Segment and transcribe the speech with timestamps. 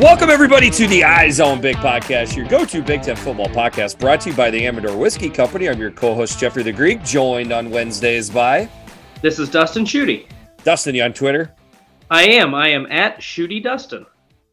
[0.00, 4.22] Welcome, everybody, to the iZone Big Podcast, your go to Big Ten football podcast brought
[4.22, 5.68] to you by the Amador Whiskey Company.
[5.68, 8.68] I'm your co host, Jeffrey the Greek, joined on Wednesdays by.
[9.22, 10.26] This is Dustin Shooty.
[10.64, 11.54] Dustin, you on Twitter?
[12.10, 12.56] I am.
[12.56, 14.04] I am at Shooty Dustin.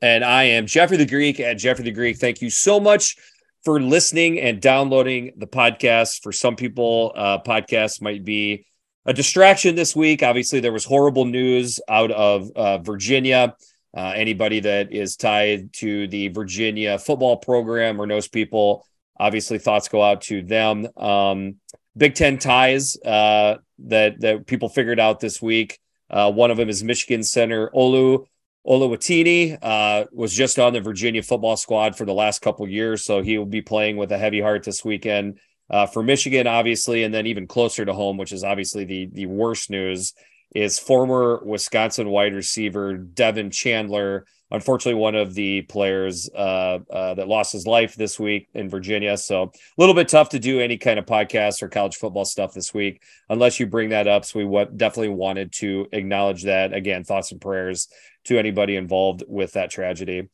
[0.03, 2.17] And I am Jeffrey the Greek at Jeffrey the Greek.
[2.17, 3.17] Thank you so much
[3.65, 6.21] for listening and downloading the podcast.
[6.21, 8.67] For some people, uh, podcasts might be
[9.07, 10.21] a distraction this week.
[10.21, 13.55] Obviously, there was horrible news out of uh, Virginia.
[13.95, 18.85] Uh, anybody that is tied to the Virginia football program or knows people,
[19.19, 20.87] obviously thoughts go out to them.
[20.95, 21.55] Um,
[21.97, 25.79] Big Ten ties uh, that that people figured out this week.
[26.09, 28.25] Uh, one of them is Michigan center Olu
[28.65, 29.57] Oluwatimi.
[29.61, 33.37] Uh, was just on the Virginia football squad for the last couple years, so he
[33.37, 37.27] will be playing with a heavy heart this weekend uh, for Michigan, obviously, and then
[37.27, 40.13] even closer to home, which is obviously the the worst news
[40.53, 44.25] is former Wisconsin wide receiver Devin Chandler.
[44.53, 49.15] Unfortunately, one of the players uh, uh, that lost his life this week in Virginia.
[49.15, 52.53] So a little bit tough to do any kind of podcast or college football stuff
[52.53, 54.25] this week unless you bring that up.
[54.25, 56.73] So we w- definitely wanted to acknowledge that.
[56.73, 57.87] Again, thoughts and prayers
[58.25, 60.29] to anybody involved with that tragedy.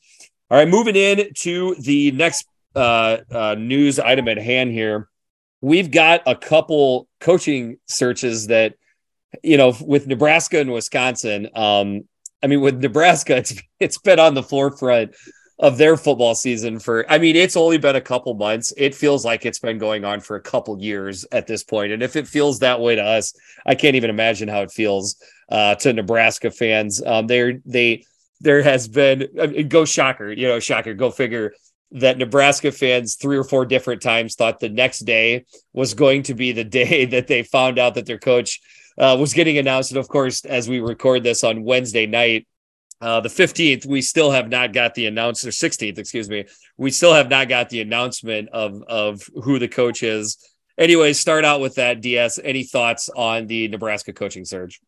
[0.49, 5.09] All right, moving in to the next uh, uh news item at hand here.
[5.61, 8.73] We've got a couple coaching searches that–
[9.43, 12.03] you know, with Nebraska and Wisconsin, um,
[12.43, 15.15] I mean, with Nebraska, it's it's been on the forefront
[15.59, 17.09] of their football season for.
[17.09, 18.73] I mean, it's only been a couple months.
[18.77, 21.91] It feels like it's been going on for a couple years at this point.
[21.91, 23.33] And if it feels that way to us,
[23.65, 25.15] I can't even imagine how it feels
[25.49, 27.01] uh, to Nebraska fans.
[27.03, 28.05] Um, there, they,
[28.39, 31.53] there has been I mean, go shocker, you know, shocker, go figure
[31.91, 36.33] that Nebraska fans three or four different times thought the next day was going to
[36.33, 38.61] be the day that they found out that their coach
[38.97, 39.91] uh, was getting announced.
[39.91, 42.47] And of course, as we record this on Wednesday night,
[42.99, 46.45] uh, the 15th, we still have not got the announcement, or 16th, excuse me.
[46.77, 50.37] We still have not got the announcement of, of who the coach is.
[50.79, 52.39] Anyway, start out with that, DS.
[52.43, 54.81] Any thoughts on the Nebraska coaching surge?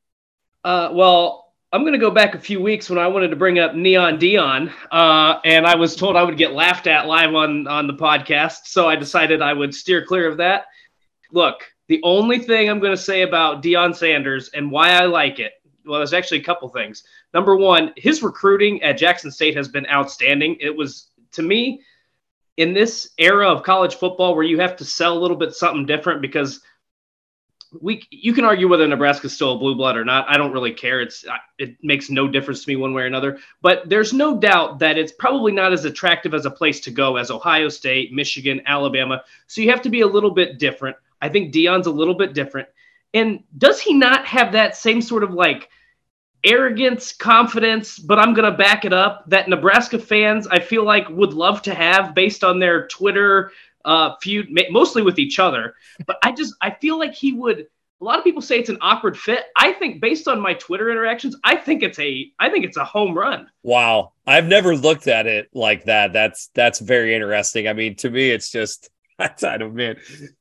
[0.63, 3.59] Uh, well, I'm going to go back a few weeks when I wanted to bring
[3.59, 7.67] up Neon Deion, uh, and I was told I would get laughed at live on
[7.67, 10.65] on the podcast, so I decided I would steer clear of that.
[11.31, 15.39] Look, the only thing I'm going to say about Deion Sanders and why I like
[15.39, 15.53] it,
[15.85, 17.03] well, there's actually a couple things.
[17.33, 20.55] Number one, his recruiting at Jackson State has been outstanding.
[20.59, 21.81] It was, to me,
[22.57, 25.87] in this era of college football where you have to sell a little bit something
[25.87, 26.61] different because
[27.81, 30.25] we you can argue whether Nebraska's still a blue blood or not.
[30.27, 31.01] I don't really care.
[31.01, 31.23] It's
[31.57, 33.37] it makes no difference to me one way or another.
[33.61, 37.17] But there's no doubt that it's probably not as attractive as a place to go
[37.17, 39.23] as Ohio State, Michigan, Alabama.
[39.47, 40.97] So you have to be a little bit different.
[41.21, 42.67] I think Deion's a little bit different.
[43.13, 45.69] And does he not have that same sort of like
[46.43, 51.09] arrogance, confidence, but I'm going to back it up that Nebraska fans, I feel like,
[51.09, 53.51] would love to have based on their Twitter
[53.85, 55.75] uh, feud, mostly with each other.
[56.05, 57.67] But I just, I feel like he would.
[58.01, 59.47] A lot of people say it's an awkward fit.
[59.57, 62.85] I think based on my Twitter interactions, I think it's a I think it's a
[62.85, 63.49] home run.
[63.61, 64.13] Wow.
[64.25, 66.13] I've never looked at it like that.
[66.13, 67.67] That's that's very interesting.
[67.67, 69.97] I mean, to me it's just I don't man.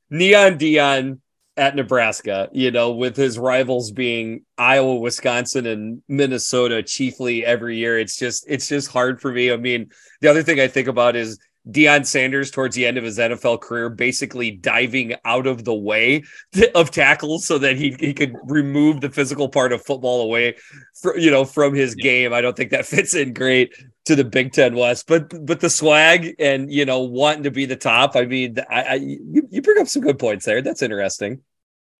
[0.09, 1.19] Neon Deion
[1.57, 7.99] at Nebraska, you know, with his rivals being Iowa, Wisconsin, and Minnesota chiefly every year.
[7.99, 9.51] It's just it's just hard for me.
[9.51, 9.89] I mean,
[10.21, 11.37] the other thing I think about is
[11.71, 16.23] Deion Sanders towards the end of his NFL career, basically diving out of the way
[16.75, 20.55] of tackles so that he, he could remove the physical part of football away,
[21.01, 22.33] for, you know, from his game.
[22.33, 23.73] I don't think that fits in great
[24.05, 27.65] to the Big Ten West, but but the swag and you know wanting to be
[27.65, 28.15] the top.
[28.15, 30.61] I mean, I, I you, you bring up some good points there.
[30.61, 31.41] That's interesting.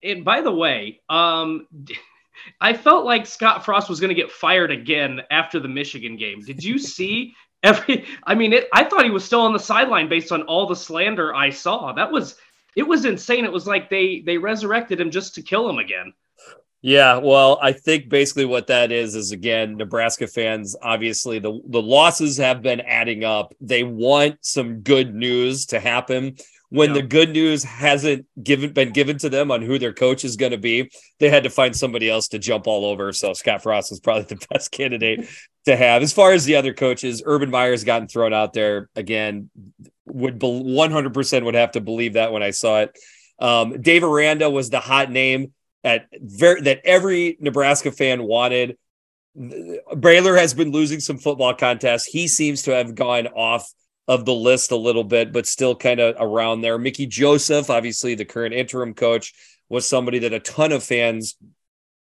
[0.02, 1.66] And by the way, um,
[2.60, 6.40] I felt like Scott Frost was going to get fired again after the Michigan game.
[6.40, 8.06] Did you see every?
[8.24, 10.76] I mean, it, I thought he was still on the sideline based on all the
[10.76, 11.92] slander I saw.
[11.92, 12.36] That was
[12.76, 13.44] it was insane.
[13.44, 16.12] It was like they they resurrected him just to kill him again.
[16.82, 21.82] Yeah, well, I think basically what that is is again, Nebraska fans obviously the the
[21.82, 23.54] losses have been adding up.
[23.60, 26.36] They want some good news to happen.
[26.70, 26.94] When yeah.
[26.94, 30.52] the good news hasn't given been given to them on who their coach is going
[30.52, 33.12] to be, they had to find somebody else to jump all over.
[33.12, 35.28] So Scott Frost was probably the best candidate
[35.66, 36.02] to have.
[36.02, 39.50] As far as the other coaches, Urban Meyer's gotten thrown out there again.
[40.06, 42.96] Would 100% would have to believe that when I saw it.
[43.40, 45.52] Um, Dave Aranda was the hot name
[45.82, 48.76] at very that every Nebraska fan wanted.
[49.98, 52.04] Baylor has been losing some football contests.
[52.04, 53.70] He seems to have gone off
[54.10, 56.78] of the list a little bit, but still kind of around there.
[56.78, 59.32] Mickey Joseph, obviously the current interim coach,
[59.68, 61.36] was somebody that a ton of fans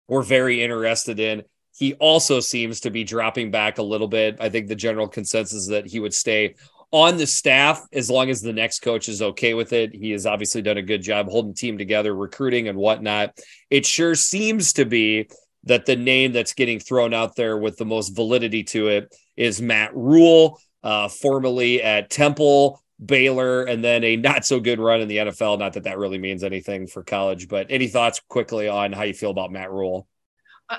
[0.06, 1.42] were very interested in.
[1.76, 4.36] he also seems to be dropping back a little bit.
[4.38, 6.56] I think the general consensus is that he would stay
[6.90, 9.92] on the staff as long as the next coach is okay with it.
[9.94, 13.36] He has obviously done a good job holding team together, recruiting and whatnot.
[13.70, 15.28] It sure seems to be
[15.64, 19.60] that the name that's getting thrown out there with the most validity to it is
[19.60, 25.08] Matt Rhule, uh, formerly at Temple, Baylor, and then a not so good run in
[25.08, 25.58] the NFL.
[25.58, 29.14] Not that that really means anything for college, but any thoughts quickly on how you
[29.14, 30.06] feel about Matt Rhule?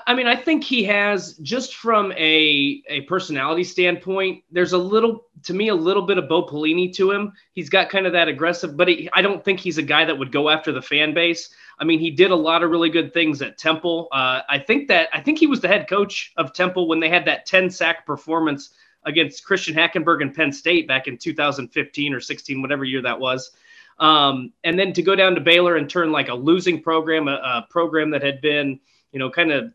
[0.06, 4.42] I mean, I think he has just from a a personality standpoint.
[4.50, 7.32] There's a little, to me, a little bit of Bo Pelini to him.
[7.52, 10.18] He's got kind of that aggressive, but he, I don't think he's a guy that
[10.18, 11.50] would go after the fan base.
[11.78, 14.08] I mean, he did a lot of really good things at Temple.
[14.10, 17.08] Uh, I think that I think he was the head coach of Temple when they
[17.08, 18.70] had that 10 sack performance
[19.06, 23.52] against Christian Hackenberg and Penn State back in 2015 or 16, whatever year that was.
[23.98, 27.34] Um, and then to go down to Baylor and turn like a losing program, a,
[27.34, 28.78] a program that had been,
[29.12, 29.72] you know, kind of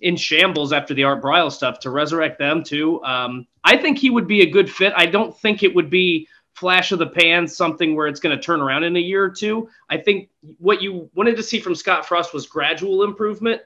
[0.00, 3.02] in shambles after the Art Briles stuff to resurrect them too.
[3.04, 4.92] Um, I think he would be a good fit.
[4.96, 8.42] I don't think it would be flash of the pan, something where it's going to
[8.42, 9.68] turn around in a year or two.
[9.90, 10.28] I think
[10.58, 13.62] what you wanted to see from Scott Frost was gradual improvement.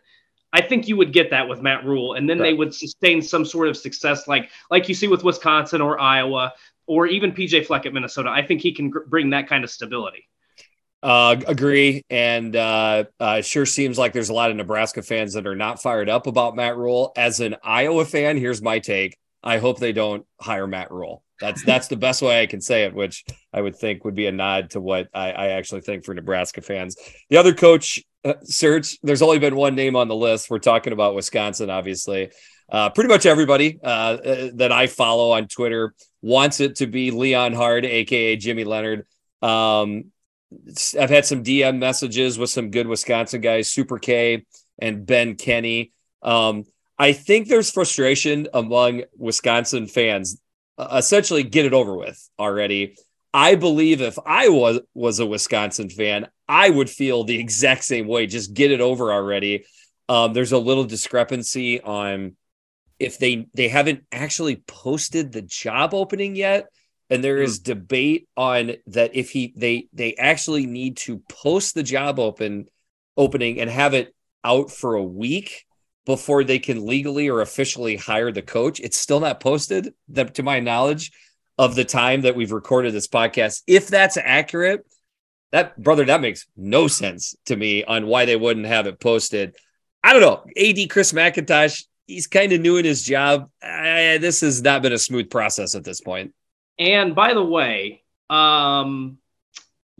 [0.53, 2.49] I think you would get that with Matt Rhule, and then right.
[2.49, 6.53] they would sustain some sort of success, like like you see with Wisconsin or Iowa
[6.87, 8.29] or even PJ Fleck at Minnesota.
[8.29, 10.29] I think he can gr- bring that kind of stability.
[11.03, 12.05] Uh, agree.
[12.11, 15.57] And uh, uh, it sure seems like there's a lot of Nebraska fans that are
[15.57, 17.13] not fired up about Matt Rhule.
[17.17, 19.17] As an Iowa fan, here's my take.
[19.43, 21.25] I hope they don't hire Matt Rhule.
[21.41, 24.27] That's that's the best way I can say it, which I would think would be
[24.27, 26.97] a nod to what I, I actually think for Nebraska fans.
[27.31, 30.51] The other coach uh, search, there's only been one name on the list.
[30.51, 32.31] We're talking about Wisconsin, obviously.
[32.71, 37.11] Uh, pretty much everybody uh, uh that I follow on Twitter wants it to be
[37.11, 39.07] Leonhard, aka Jimmy Leonhard.
[39.43, 40.05] Um,
[40.99, 44.45] I've had some DM messages with some good Wisconsin guys, Super K
[44.79, 45.93] and Ben Kenny.
[46.23, 46.65] Um,
[46.99, 50.41] I think there's frustration among Wisconsin fans.
[50.79, 52.97] Uh, essentially, get it over with already.
[53.35, 58.07] I believe if I was was a Wisconsin fan, I would feel the exact same
[58.07, 58.27] way.
[58.27, 59.65] Just get it over already.
[60.11, 62.37] Um, there's a little discrepancy on
[62.99, 66.67] if they they haven't actually posted the job opening yet
[67.09, 71.83] and there is debate on that if he they they actually need to post the
[71.83, 72.67] job open
[73.17, 74.15] opening and have it
[74.45, 75.65] out for a week
[76.05, 78.79] before they can legally or officially hire the coach.
[78.79, 81.13] It's still not posted, that, to my knowledge,
[81.57, 83.63] of the time that we've recorded this podcast.
[83.67, 84.85] If that's accurate,
[85.53, 89.55] that brother, that makes no sense to me on why they wouldn't have it posted.
[90.03, 90.43] I don't know.
[90.57, 93.51] AD Chris McIntosh, he's kind of new in his job.
[93.63, 96.35] I, this has not been a smooth process at this point.
[96.79, 99.19] And by the way, um,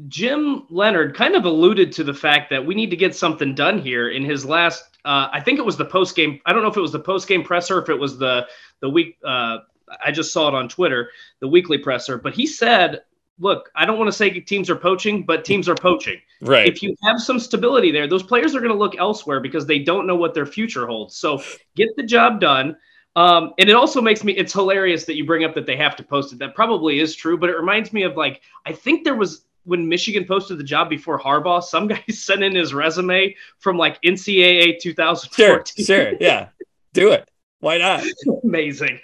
[0.09, 3.79] Jim Leonhard kind of alluded to the fact that we need to get something done
[3.79, 4.83] here in his last.
[5.05, 6.41] Uh, I think it was the post game.
[6.47, 8.47] I don't know if it was the post game presser, if it was the
[8.81, 9.19] the week.
[9.25, 9.59] Uh,
[10.03, 11.11] I just saw it on Twitter,
[11.41, 12.17] the weekly presser.
[12.17, 13.03] But he said,
[13.43, 16.19] "Look, I don't want to say teams are poaching, but teams are poaching.
[16.41, 16.67] Right.
[16.67, 19.81] If you have some stability there, those players are going to look elsewhere because they
[19.81, 21.17] don't know what their future holds.
[21.17, 21.43] So
[21.77, 22.77] get the job done."
[23.15, 25.97] Um, and it also makes me, it's hilarious that you bring up that they have
[25.97, 26.39] to post it.
[26.39, 29.89] That probably is true, but it reminds me of like, I think there was when
[29.89, 34.81] Michigan posted the job before Harbaugh, some guy sent in his resume from like NCAA
[34.81, 35.31] 2014.
[35.35, 36.13] Sure, sure.
[36.21, 36.49] Yeah.
[36.93, 37.29] Do it.
[37.61, 38.05] Why not?
[38.45, 39.01] Amazing.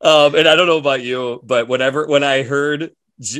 [0.00, 2.92] Um, and I don't know about you, but whenever, when I heard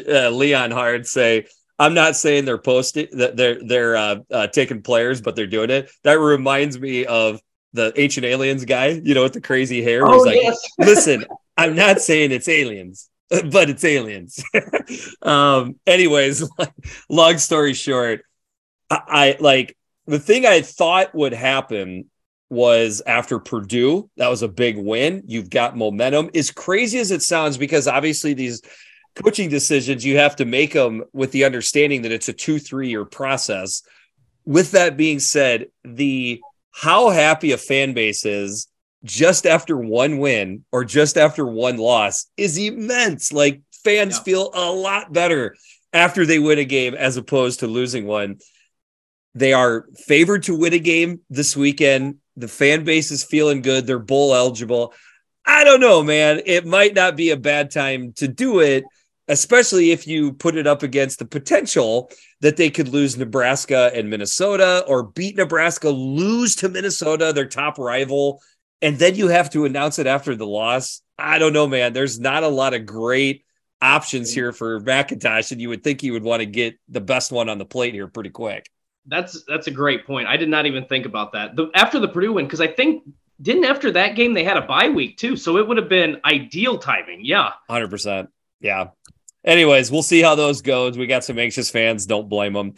[0.09, 1.47] uh, Leonhard say,
[1.79, 5.71] I'm not saying they're posting that they're they're uh, uh, taking players, but they're doing
[5.71, 5.91] it.
[6.05, 7.41] That reminds me of
[7.73, 10.07] the ancient aliens guy, you know, with the crazy hair.
[10.07, 10.61] Oh, like, yes.
[10.79, 11.25] listen,
[11.57, 14.45] I'm not saying it's aliens, but it's aliens.
[15.23, 16.49] um, anyways,
[17.09, 18.25] long story short,
[18.91, 22.11] I, I like the thing I thought would happen
[22.51, 25.23] was after Purdue, that was a big win.
[25.27, 26.29] You've got momentum.
[26.35, 28.61] As crazy as it sounds, because obviously these
[29.15, 32.89] coaching decisions, you have to make them with the understanding that it's a two, three
[32.89, 33.83] year process.
[34.45, 36.41] With that being said, the
[36.73, 38.69] how happy a fan base is
[39.05, 43.33] just after one win or just after one loss is immense.
[43.33, 44.23] Like fans yeah.
[44.23, 45.57] feel a lot better
[45.93, 48.39] after they win a game as opposed to losing one.
[49.35, 52.17] They are favored to win a game this weekend.
[52.37, 53.87] The fan base is feeling good.
[53.87, 54.95] They're bowl eligible.
[55.45, 56.43] I don't know, man.
[56.47, 58.85] It might not be a bad time to do it
[59.29, 62.11] especially if you put it up against the potential
[62.41, 67.79] that they could lose Nebraska and Minnesota or beat Nebraska, lose to Minnesota, their top
[67.79, 68.41] rival,
[68.81, 71.03] and then you have to announce it after the loss.
[71.19, 71.93] I don't know, man.
[71.93, 73.45] There's not a lot of great
[73.81, 77.31] options here for McIntosh, and you would think he would want to get the best
[77.31, 78.69] one on the plate here pretty quick.
[79.07, 80.29] That's that's a great point.
[80.29, 81.57] I did not even think about that.
[81.57, 83.03] The, after the Purdue win, because I think
[83.41, 86.21] didn't after that game they had a bye week too, so it would have been
[86.25, 87.25] ideal timing.
[87.25, 88.31] Yeah, hundred percent.
[88.61, 88.89] Yeah.
[89.45, 90.97] Anyways, we'll see how those goes.
[90.97, 92.07] We got some anxious fans.
[92.07, 92.75] Don't blame them.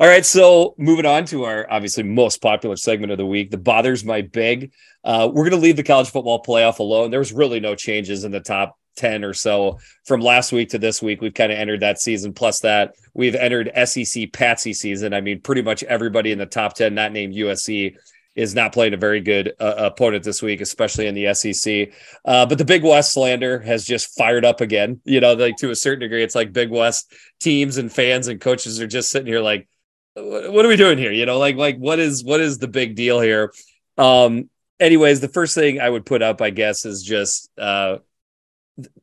[0.00, 3.58] All right, so moving on to our obviously most popular segment of the week, the
[3.58, 4.72] bothers my big.
[5.02, 7.10] Uh, we're going to leave the college football playoff alone.
[7.10, 10.78] There was really no changes in the top 10 or so from last week to
[10.78, 11.20] this week.
[11.20, 12.32] We've kind of entered that season.
[12.32, 15.14] Plus, that we've entered SEC Patsy season.
[15.14, 17.96] I mean, pretty much everybody in the top 10, not named USC,
[18.38, 21.90] is not playing a very good uh, opponent this week, especially in the SEC.
[22.24, 25.00] Uh, but the Big West slander has just fired up again.
[25.04, 28.40] You know, like to a certain degree, it's like Big West teams and fans and
[28.40, 29.68] coaches are just sitting here like,
[30.14, 31.12] what are we doing here?
[31.12, 33.52] You know, like like what is what is the big deal here?
[33.96, 34.48] Um,
[34.80, 37.98] anyways, the first thing I would put up, I guess, is just uh,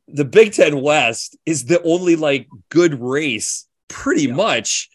[0.08, 4.34] the Big Ten West is the only like good race, pretty yeah.
[4.34, 4.88] much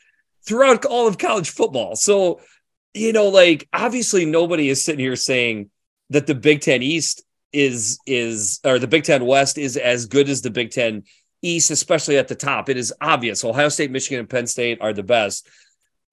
[0.45, 1.95] throughout all of college football.
[1.95, 2.41] So,
[2.93, 5.69] you know, like obviously nobody is sitting here saying
[6.10, 10.29] that the Big Ten East is is or the Big Ten West is as good
[10.29, 11.03] as the Big Ten
[11.41, 12.69] East, especially at the top.
[12.69, 13.43] It is obvious.
[13.43, 15.48] Ohio State, Michigan, and Penn State are the best.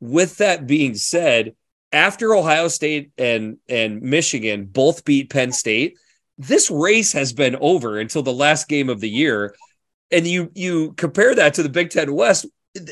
[0.00, 1.54] With that being said,
[1.92, 5.98] after Ohio State and and Michigan both beat Penn State,
[6.38, 9.54] this race has been over until the last game of the year.
[10.10, 12.46] And you you compare that to the Big Ten West,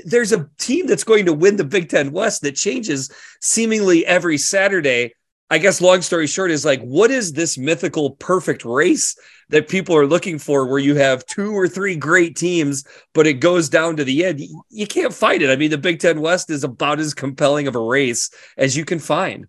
[0.05, 4.39] there's a team that's going to win the Big Ten West that changes seemingly every
[4.39, 5.15] Saturday.
[5.49, 9.17] I guess long story short is like, what is this mythical perfect race
[9.49, 13.35] that people are looking for where you have two or three great teams, but it
[13.35, 14.41] goes down to the end?
[14.71, 15.51] You can't fight it.
[15.51, 18.85] I mean, the Big Ten West is about as compelling of a race as you
[18.85, 19.47] can find.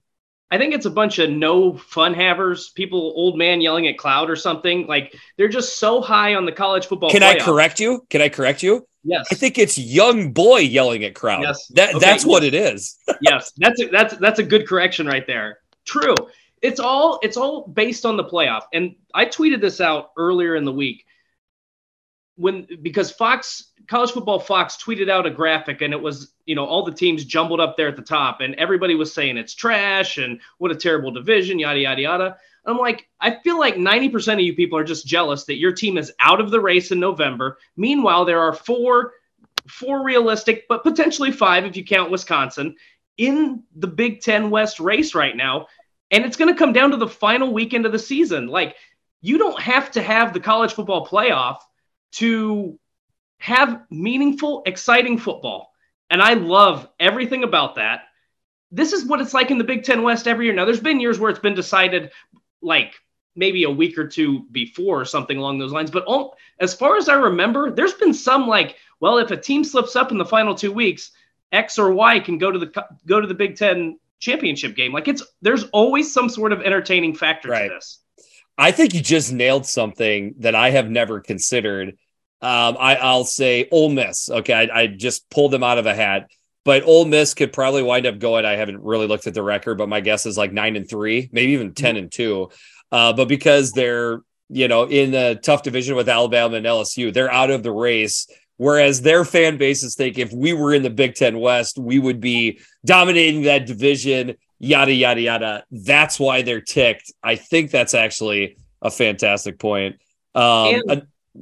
[0.50, 4.29] I think it's a bunch of no fun havers, people, old man yelling at cloud
[4.29, 4.88] or something.
[4.88, 7.10] Like they're just so high on the college football.
[7.10, 7.41] Can playoff.
[7.41, 8.06] I correct you?
[8.10, 8.88] Can I correct you?
[9.07, 9.25] Yes.
[9.31, 11.41] I think it's young boy yelling at crowd.
[11.41, 11.67] Yes.
[11.69, 11.99] That okay.
[11.99, 12.97] that's what it is.
[13.21, 13.53] yes.
[13.57, 15.59] That's a, that's that's a good correction right there.
[15.85, 16.15] True.
[16.61, 18.63] It's all it's all based on the playoff.
[18.73, 21.05] And I tweeted this out earlier in the week
[22.35, 26.65] when because Fox College Football Fox tweeted out a graphic and it was you know
[26.65, 30.17] all the teams jumbled up there at the top and everybody was saying it's trash
[30.17, 32.37] and what a terrible division yada yada yada.
[32.67, 35.97] I'm like, I feel like 90% of you people are just jealous that your team
[35.97, 37.57] is out of the race in November.
[37.77, 39.13] Meanwhile, there are four,
[39.67, 42.75] four realistic, but potentially five if you count Wisconsin,
[43.17, 45.67] in the Big Ten West race right now.
[46.12, 48.47] And it's going to come down to the final weekend of the season.
[48.47, 48.75] Like,
[49.21, 51.57] you don't have to have the college football playoff
[52.13, 52.77] to
[53.39, 55.71] have meaningful, exciting football.
[56.09, 58.01] And I love everything about that.
[58.71, 60.53] This is what it's like in the Big Ten West every year.
[60.53, 62.12] Now, there's been years where it's been decided
[62.61, 62.95] like
[63.35, 65.91] maybe a week or two before or something along those lines.
[65.91, 69.63] But all, as far as I remember, there's been some like, well, if a team
[69.63, 71.11] slips up in the final two weeks,
[71.51, 74.91] X or Y can go to the go to the Big Ten championship game.
[74.91, 77.67] Like it's there's always some sort of entertaining factor right.
[77.67, 77.99] to this.
[78.57, 81.89] I think you just nailed something that I have never considered.
[82.41, 84.29] Um, I, will say Ole Miss.
[84.29, 86.29] Okay, I, I just pulled them out of a hat
[86.67, 88.43] but Ole Miss could probably wind up going.
[88.43, 91.29] I haven't really looked at the record, but my guess is like nine and three,
[91.31, 92.50] maybe even 10 and two.
[92.91, 94.19] Uh, but because they're,
[94.50, 98.27] you know, in a tough division with Alabama and LSU, they're out of the race.
[98.57, 102.19] Whereas their fan bases think if we were in the Big Ten West, we would
[102.19, 105.63] be dominating that division, yada, yada, yada.
[105.71, 107.13] That's why they're ticked.
[107.24, 110.01] I think that's actually a fantastic point.
[110.36, 110.95] Um, and, uh,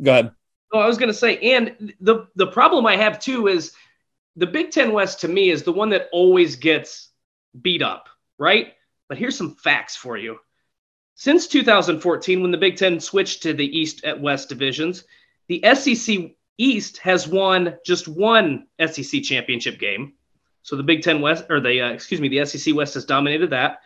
[0.04, 0.32] go ahead.
[0.72, 3.72] Oh, I was going to say, and the, the problem I have too is
[4.36, 7.10] the Big Ten West to me is the one that always gets
[7.62, 8.74] beat up, right?
[9.08, 10.40] But here's some facts for you.
[11.16, 15.06] Since 2014, when the Big Ten switched to the East at West divisions,
[15.48, 20.14] the SEC East has won just one SEC championship game.
[20.64, 23.52] So the Big Ten West, or the uh, excuse me, the SEC West has dominated
[23.52, 23.82] that.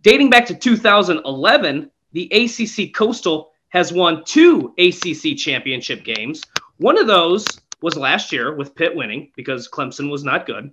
[0.00, 6.42] Dating back to 2011, the ACC Coastal has won two ACC championship games.
[6.78, 7.46] One of those
[7.82, 10.72] was last year with Pitt winning because Clemson was not good.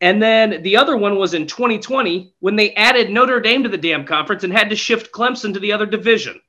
[0.00, 3.78] And then the other one was in 2020 when they added Notre Dame to the
[3.78, 6.40] damn conference and had to shift Clemson to the other division.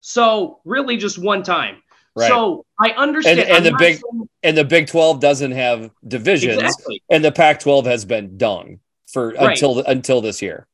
[0.00, 1.82] So really just one time.
[2.16, 2.28] Right.
[2.28, 3.40] So I understand.
[3.40, 7.02] And, and the big saying, and the Big 12 doesn't have divisions, exactly.
[7.10, 9.50] and the Pac 12 has been dung for right.
[9.50, 10.66] until until this year.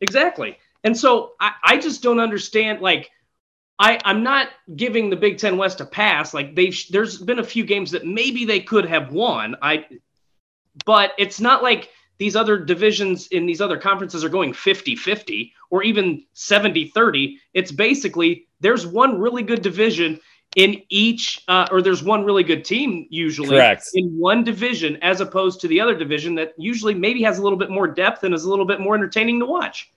[0.00, 0.58] Exactly.
[0.82, 3.10] And so I, I just don't understand like
[3.80, 6.34] I, I'm not giving the Big Ten West a pass.
[6.34, 9.56] Like they've, there's been a few games that maybe they could have won.
[9.62, 9.86] I,
[10.84, 15.54] but it's not like these other divisions in these other conferences are going 50 50
[15.70, 17.38] or even 70 30.
[17.54, 20.20] It's basically there's one really good division
[20.56, 23.88] in each, uh, or there's one really good team usually Correct.
[23.94, 27.58] in one division as opposed to the other division that usually maybe has a little
[27.58, 29.90] bit more depth and is a little bit more entertaining to watch.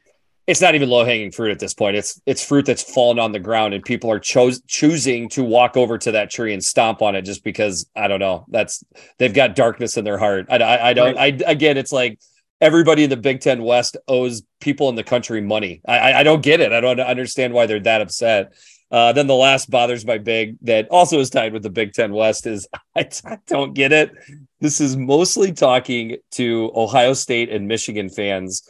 [0.45, 1.95] It's not even low hanging fruit at this point.
[1.95, 5.77] It's it's fruit that's fallen on the ground, and people are cho- choosing to walk
[5.77, 8.45] over to that tree and stomp on it just because I don't know.
[8.49, 8.83] That's
[9.19, 10.47] they've got darkness in their heart.
[10.49, 11.15] I, I, I don't.
[11.15, 11.41] Right.
[11.41, 12.19] I again, it's like
[12.59, 15.81] everybody in the Big Ten West owes people in the country money.
[15.87, 16.73] I, I don't get it.
[16.73, 18.53] I don't understand why they're that upset.
[18.91, 22.13] Uh, then the last bothers my big that also is tied with the Big Ten
[22.13, 24.11] West is I, I don't get it.
[24.59, 28.67] This is mostly talking to Ohio State and Michigan fans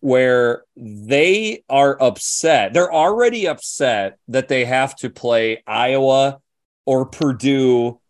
[0.00, 2.72] where they are upset.
[2.72, 6.40] They're already upset that they have to play Iowa
[6.84, 8.00] or Purdue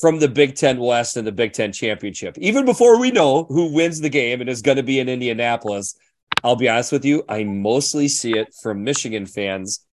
[0.00, 2.36] from the Big Ten West and the Big Ten Championship.
[2.38, 5.94] Even before we know who wins the game and is going to be in Indianapolis,
[6.42, 9.86] I'll be honest with you, I mostly see it from Michigan fans.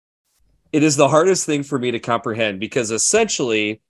[0.72, 3.80] It is the hardest thing for me to comprehend because essentially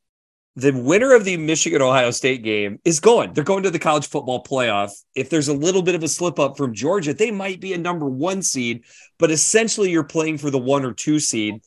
[0.57, 3.33] the winner of the Michigan Ohio State game is going.
[3.33, 4.91] They're going to the college football playoff.
[5.15, 7.79] If there's a little bit of a slip up from Georgia, they might be a
[7.79, 8.83] number one seed,
[9.19, 11.61] but essentially you're playing for the one or two seed.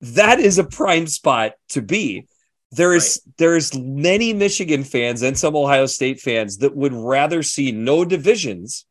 [0.00, 2.26] That is a prime spot to be.
[2.70, 3.34] There is right.
[3.38, 8.84] there's many Michigan fans and some Ohio State fans that would rather see no divisions,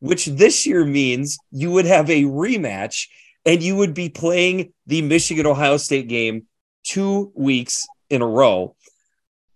[0.00, 3.06] which this year means you would have a rematch
[3.46, 6.46] and you would be playing the Michigan Ohio State game
[6.82, 8.74] two weeks in a row.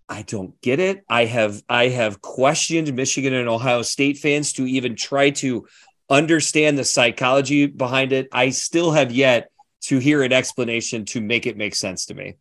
[0.07, 1.03] I don't get it.
[1.09, 5.67] I have I have questioned Michigan and Ohio State fans to even try to
[6.09, 8.27] understand the psychology behind it.
[8.31, 12.35] I still have yet to hear an explanation to make it make sense to me.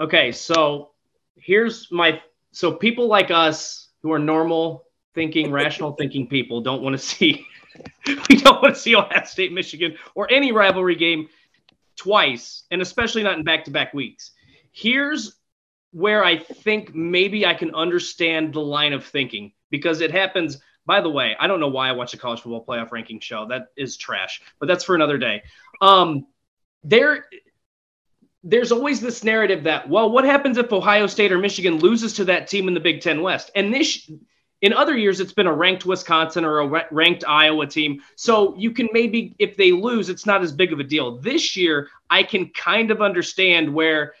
[0.00, 0.92] Okay, so
[1.36, 2.20] here's my
[2.52, 7.46] so people like us who are normal thinking, rational thinking people don't want to see
[8.06, 11.28] we don't want to see Ohio State, Michigan, or any rivalry game
[11.96, 14.32] twice, and especially not in back-to-back weeks.
[14.72, 15.35] Here's
[15.96, 20.58] where I think maybe I can understand the line of thinking because it happens.
[20.84, 23.46] By the way, I don't know why I watch a college football playoff ranking show.
[23.48, 25.42] That is trash, but that's for another day.
[25.80, 26.26] Um,
[26.84, 27.24] there,
[28.44, 32.26] there's always this narrative that, well, what happens if Ohio State or Michigan loses to
[32.26, 33.50] that team in the Big Ten West?
[33.54, 34.10] And this,
[34.60, 38.02] in other years, it's been a ranked Wisconsin or a ranked Iowa team.
[38.16, 41.16] So you can maybe, if they lose, it's not as big of a deal.
[41.16, 44.12] This year, I can kind of understand where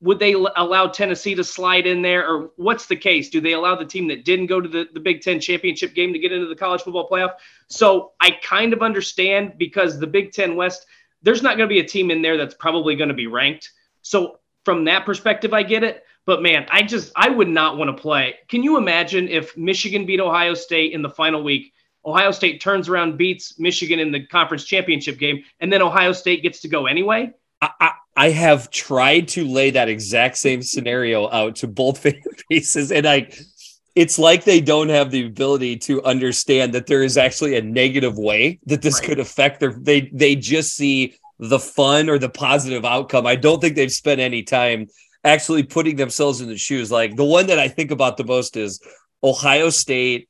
[0.00, 3.30] would they allow Tennessee to slide in there, or what's the case?
[3.30, 6.12] Do they allow the team that didn't go to the, the Big Ten championship game
[6.12, 7.32] to get into the college football playoff?
[7.68, 10.86] So I kind of understand because the Big Ten West,
[11.22, 13.72] there's not going to be a team in there that's probably going to be ranked.
[14.02, 16.04] So from that perspective, I get it.
[16.26, 18.36] But man, I just I would not want to play.
[18.48, 21.72] Can you imagine if Michigan beat Ohio State in the final week?
[22.04, 26.42] Ohio State turns around, beats Michigan in the conference championship game, and then Ohio State
[26.42, 27.32] gets to go anyway.
[27.60, 32.90] I, I have tried to lay that exact same scenario out to both fan bases,
[32.90, 33.30] and I
[33.94, 38.18] it's like they don't have the ability to understand that there is actually a negative
[38.18, 39.04] way that this right.
[39.04, 43.24] could affect their they they just see the fun or the positive outcome.
[43.24, 44.88] I don't think they've spent any time
[45.22, 46.90] actually putting themselves in the shoes.
[46.90, 48.80] Like the one that I think about the most is
[49.22, 50.28] Ohio State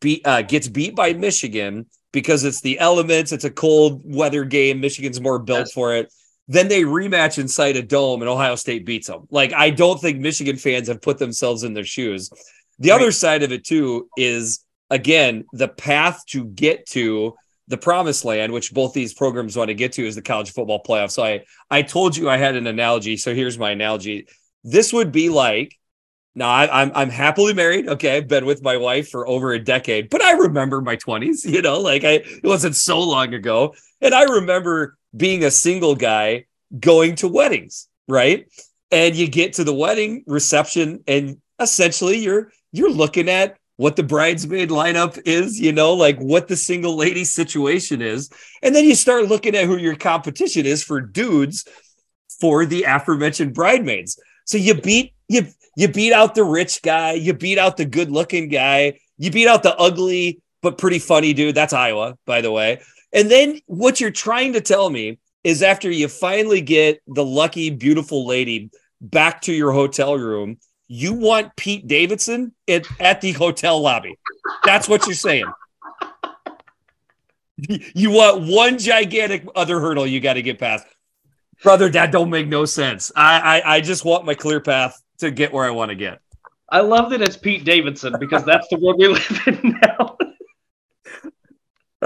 [0.00, 3.30] beat uh, gets beat by Michigan because it's the elements.
[3.30, 4.80] It's a cold weather game.
[4.80, 5.72] Michigan's more built yes.
[5.72, 6.10] for it.
[6.48, 9.26] Then they rematch inside a dome and Ohio State beats them.
[9.30, 12.30] Like, I don't think Michigan fans have put themselves in their shoes.
[12.78, 13.00] The right.
[13.00, 17.34] other side of it, too, is again, the path to get to
[17.68, 20.82] the promised land, which both these programs want to get to, is the college football
[20.82, 21.10] playoff.
[21.10, 23.16] So I, I told you I had an analogy.
[23.16, 24.28] So here's my analogy.
[24.62, 25.76] This would be like,
[26.36, 27.88] now I, I'm I'm happily married.
[27.88, 31.46] Okay, I've been with my wife for over a decade, but I remember my 20s.
[31.56, 35.94] You know, like I it wasn't so long ago, and I remember being a single
[35.94, 36.46] guy
[36.78, 38.46] going to weddings, right?
[38.90, 44.02] And you get to the wedding reception and essentially you're you're looking at what the
[44.02, 48.30] bridesmaid lineup is, you know, like what the single lady situation is.
[48.62, 51.66] And then you start looking at who your competition is for dudes
[52.40, 54.18] for the aforementioned bridesmaids.
[54.44, 58.48] So you beat you you beat out the rich guy, you beat out the good-looking
[58.48, 61.54] guy, you beat out the ugly but pretty funny dude.
[61.54, 62.80] That's Iowa, by the way.
[63.16, 67.70] And then what you're trying to tell me is after you finally get the lucky,
[67.70, 73.80] beautiful lady back to your hotel room, you want Pete Davidson at, at the hotel
[73.80, 74.18] lobby.
[74.64, 75.46] That's what you're saying.
[77.56, 80.86] You want one gigantic other hurdle you got to get past.
[81.62, 83.10] Brother, that don't make no sense.
[83.16, 86.20] I, I I just want my clear path to get where I want to get.
[86.68, 90.18] I love that it's Pete Davidson because that's the world we live in now.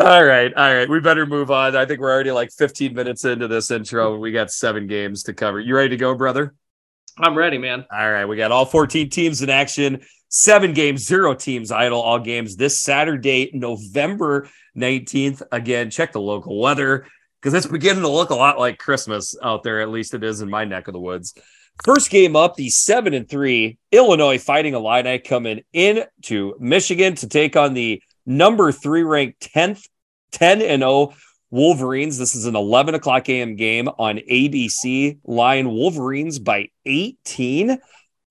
[0.01, 0.89] All right, all right.
[0.89, 1.77] We better move on.
[1.77, 4.17] I think we're already like 15 minutes into this intro.
[4.17, 5.61] We got seven games to cover.
[5.61, 6.55] You ready to go, brother?
[7.19, 7.85] I'm ready, man.
[7.93, 10.01] All right, we got all 14 teams in action.
[10.31, 15.43] seven games, zero teams idle all games this Saturday, November 19th.
[15.53, 17.07] Again, check the local weather
[17.43, 19.83] because it's beginning to look a lot like Christmas out there.
[19.83, 21.35] At least it is in my neck of the woods.
[21.85, 27.29] First game up, the seven and three Illinois Fighting Illini coming in to Michigan to
[27.29, 29.83] take on the number three ranked 10th,
[30.33, 31.15] 10 and 0
[31.51, 32.17] Wolverines.
[32.19, 33.57] This is an 11 o'clock a.m.
[33.57, 35.19] game on ABC.
[35.25, 37.79] Line Wolverines by 18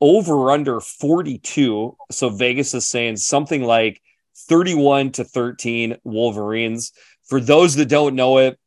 [0.01, 1.97] over under 42.
[2.11, 4.01] So Vegas is saying something like
[4.47, 6.93] 31 to 13 Wolverines.
[7.27, 8.57] For those that don't know it,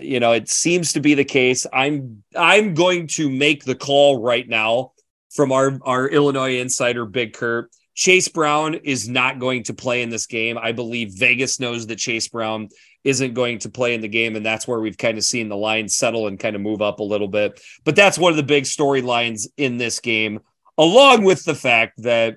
[0.00, 1.66] you know, it seems to be the case.
[1.72, 4.92] I'm I'm going to make the call right now
[5.30, 7.70] from our our Illinois insider Big Kurt.
[7.98, 10.56] Chase Brown is not going to play in this game.
[10.56, 12.68] I believe Vegas knows that Chase Brown
[13.02, 14.36] isn't going to play in the game.
[14.36, 17.00] And that's where we've kind of seen the line settle and kind of move up
[17.00, 17.60] a little bit.
[17.84, 20.38] But that's one of the big storylines in this game
[20.78, 22.36] along with the fact that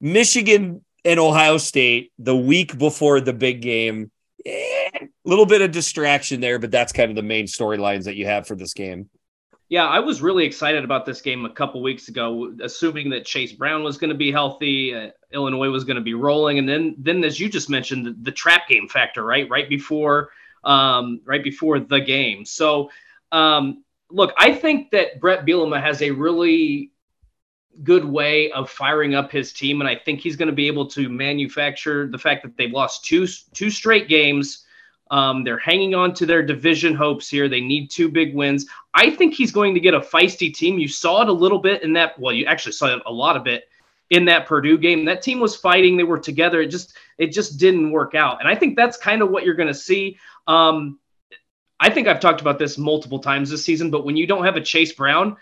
[0.00, 4.10] Michigan and Ohio State the week before the big game,
[4.46, 8.16] a eh, little bit of distraction there, but that's kind of the main storylines that
[8.16, 9.10] you have for this game.
[9.74, 13.50] Yeah, I was really excited about this game a couple weeks ago, assuming that Chase
[13.50, 16.94] Brown was going to be healthy, uh, Illinois was going to be rolling, and then
[16.96, 20.30] then as you just mentioned, the, the trap game factor, right, right before,
[20.62, 22.44] um, right before the game.
[22.44, 22.88] So,
[23.32, 23.82] um,
[24.12, 26.92] look, I think that Bret Bielema has a really
[27.82, 30.86] good way of firing up his team, and I think he's going to be able
[30.90, 34.63] to manufacture the fact that they've lost two two straight games.
[35.10, 37.48] Um, they're hanging on to their division hopes here.
[37.48, 38.66] They need two big wins.
[38.94, 40.78] I think he's going to get a feisty team.
[40.78, 42.18] You saw it a little bit in that.
[42.18, 43.68] Well, you actually saw it a lot of it
[44.10, 45.04] in that Purdue game.
[45.04, 45.96] That team was fighting.
[45.96, 46.60] They were together.
[46.60, 48.40] It just it just didn't work out.
[48.40, 50.18] And I think that's kind of what you're going to see.
[50.46, 50.98] Um,
[51.80, 54.56] I think I've talked about this multiple times this season, but when you don't have
[54.56, 55.36] a Chase Brown,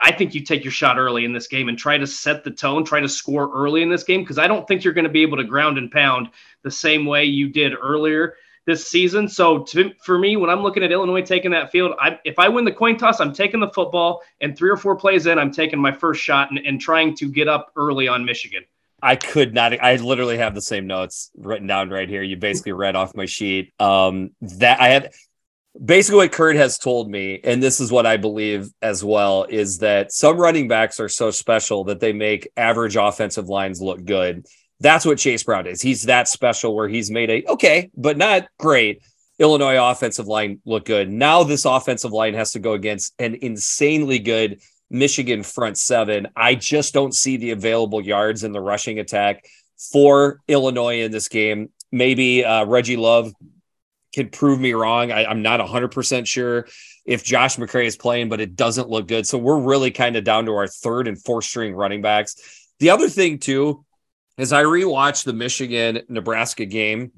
[0.00, 2.50] I think you take your shot early in this game and try to set the
[2.50, 5.10] tone, try to score early in this game because I don't think you're going to
[5.10, 6.28] be able to ground and pound
[6.62, 8.34] the same way you did earlier
[8.66, 9.28] this season.
[9.28, 12.48] So to, for me, when I'm looking at Illinois taking that field, I, if I
[12.48, 15.52] win the coin toss, I'm taking the football, and three or four plays in, I'm
[15.52, 18.64] taking my first shot and, and trying to get up early on Michigan.
[19.02, 19.78] I could not.
[19.80, 22.22] I literally have the same notes written down right here.
[22.22, 23.72] You basically read off my sheet.
[23.78, 25.12] Um, that I had
[25.82, 29.78] basically what Kurt has told me, and this is what I believe as well, is
[29.78, 34.46] that some running backs are so special that they make average offensive lines look good.
[34.80, 35.80] That's what Chase Brown is.
[35.80, 39.02] He's that special where he's made a okay, but not great
[39.38, 41.10] Illinois offensive line look good.
[41.10, 44.60] Now this offensive line has to go against an insanely good
[44.90, 46.28] Michigan front seven.
[46.36, 49.44] I just don't see the available yards in the rushing attack
[49.92, 51.70] for Illinois in this game.
[51.92, 53.32] Maybe uh, Reggie Love
[54.14, 55.12] can prove me wrong.
[55.12, 56.66] I, am not 100% sure
[57.04, 59.26] if Josh McCray is playing, but it doesn't look good.
[59.26, 62.36] So we're really kind of down to our third and fourth string running backs.
[62.78, 63.84] The other thing, too,
[64.38, 67.12] is I rewatched the Michigan Nebraska game.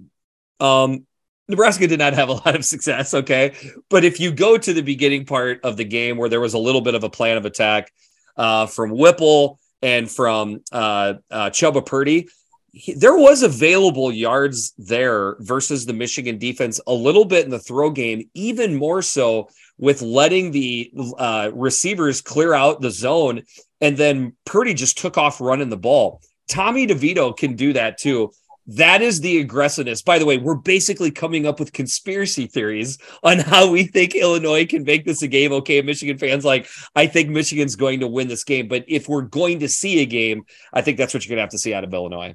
[0.60, 1.06] Um,
[1.48, 3.54] Nebraska did not have a lot of success, okay?
[3.88, 6.58] But if you go to the beginning part of the game where there was a
[6.58, 7.92] little bit of a plan of attack
[8.36, 12.28] uh, from Whipple and from uh, uh, Chubba Purdy,
[12.72, 17.58] he, there was available yards there versus the Michigan defense a little bit in the
[17.58, 23.42] throw game, even more so with letting the uh, receivers clear out the zone.
[23.80, 26.20] And then Purdy just took off running the ball.
[26.48, 28.32] Tommy DeVito can do that too.
[28.70, 30.02] That is the aggressiveness.
[30.02, 34.66] By the way, we're basically coming up with conspiracy theories on how we think Illinois
[34.66, 35.52] can make this a game.
[35.52, 38.68] Okay, Michigan fans, like, I think Michigan's going to win this game.
[38.68, 41.44] But if we're going to see a game, I think that's what you're going to
[41.44, 42.34] have to see out of Illinois.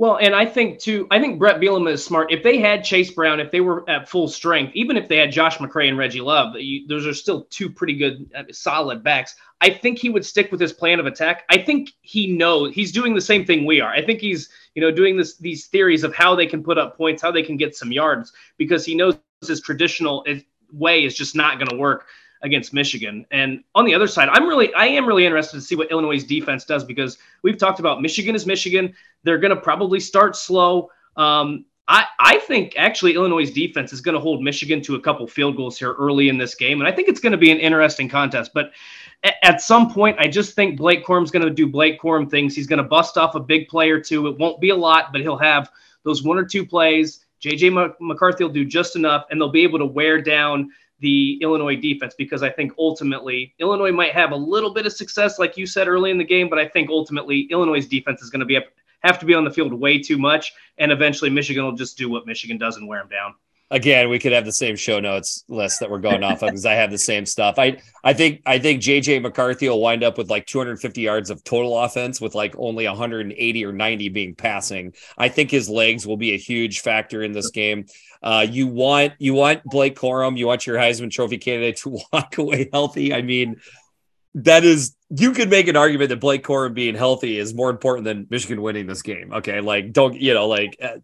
[0.00, 2.32] Well, and I think too, I think Bret Bielema is smart.
[2.32, 5.30] If they had Chase Brown, if they were at full strength, even if they had
[5.30, 9.34] Josh McCray and Reggie Love, you, those are still two pretty good, uh, solid backs.
[9.60, 11.44] I think he would stick with his plan of attack.
[11.50, 13.92] I think he knows he's doing the same thing we are.
[13.92, 16.96] I think he's, you know, doing this these theories of how they can put up
[16.96, 20.24] points, how they can get some yards, because he knows his traditional
[20.72, 22.06] way is just not going to work
[22.42, 23.26] against Michigan.
[23.30, 26.24] And on the other side, I'm really I am really interested to see what Illinois'
[26.24, 28.94] defense does because we've talked about Michigan is Michigan.
[29.22, 30.90] They're going to probably start slow.
[31.16, 35.26] Um, I, I think actually Illinois' defense is going to hold Michigan to a couple
[35.26, 37.58] field goals here early in this game, and I think it's going to be an
[37.58, 38.52] interesting contest.
[38.54, 38.70] But
[39.42, 42.54] at, some point, I just think Blake Corum's going to do Blake Corum things.
[42.54, 44.28] He's going to bust off a big play or two.
[44.28, 45.70] It won't be a lot, but he'll have
[46.04, 47.24] those one or two plays.
[47.42, 51.76] JJ McCarthy will do just enough, and they'll be able to wear down the Illinois
[51.76, 55.66] defense because I think ultimately Illinois might have a little bit of success, like you
[55.66, 58.58] said early in the game, but I think ultimately Illinois' defense is going to be
[59.02, 62.10] have to be on the field way too much, and eventually Michigan will just do
[62.10, 63.34] what Michigan does and wear them down.
[63.70, 66.66] Again, we could have the same show notes list that we're going off of because
[66.66, 67.58] I have the same stuff.
[67.58, 71.42] I I think I think JJ McCarthy will wind up with like 250 yards of
[71.44, 74.92] total offense with like only 180 or 90 being passing.
[75.16, 77.86] I think his legs will be a huge factor in this game.
[78.22, 82.38] Uh, you want you want Blake Corum, you want your Heisman Trophy candidate to walk
[82.38, 83.14] away healthy.
[83.14, 83.56] I mean,
[84.34, 88.04] that is you could make an argument that Blake Corum being healthy is more important
[88.04, 89.32] than Michigan winning this game.
[89.32, 90.98] Okay, like don't you know like uh,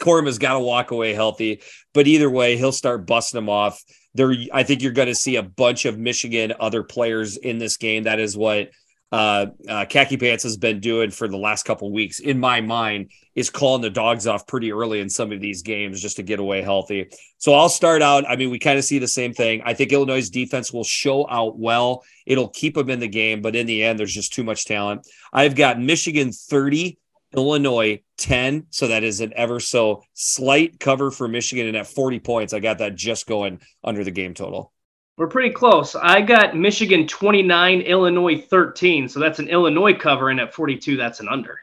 [0.00, 1.62] Corum has got to walk away healthy,
[1.94, 3.82] but either way he'll start busting them off.
[4.14, 7.76] There, I think you're going to see a bunch of Michigan other players in this
[7.76, 8.04] game.
[8.04, 8.70] That is what
[9.12, 13.10] uh, uh, Khaki Pants has been doing for the last couple weeks, in my mind,
[13.36, 16.40] is calling the dogs off pretty early in some of these games just to get
[16.40, 17.08] away healthy.
[17.38, 18.28] So I'll start out.
[18.28, 19.62] I mean, we kind of see the same thing.
[19.64, 22.04] I think Illinois' defense will show out well.
[22.26, 25.06] It'll keep them in the game, but in the end, there's just too much talent.
[25.32, 26.98] I've got Michigan 30,
[27.36, 28.66] Illinois 10.
[28.70, 31.68] So that is an ever so slight cover for Michigan.
[31.68, 34.72] And at 40 points, I got that just going under the game total.
[35.16, 35.94] We're pretty close.
[35.94, 39.08] I got Michigan 29, Illinois 13.
[39.08, 40.28] So that's an Illinois cover.
[40.28, 41.58] And at 42, that's an under.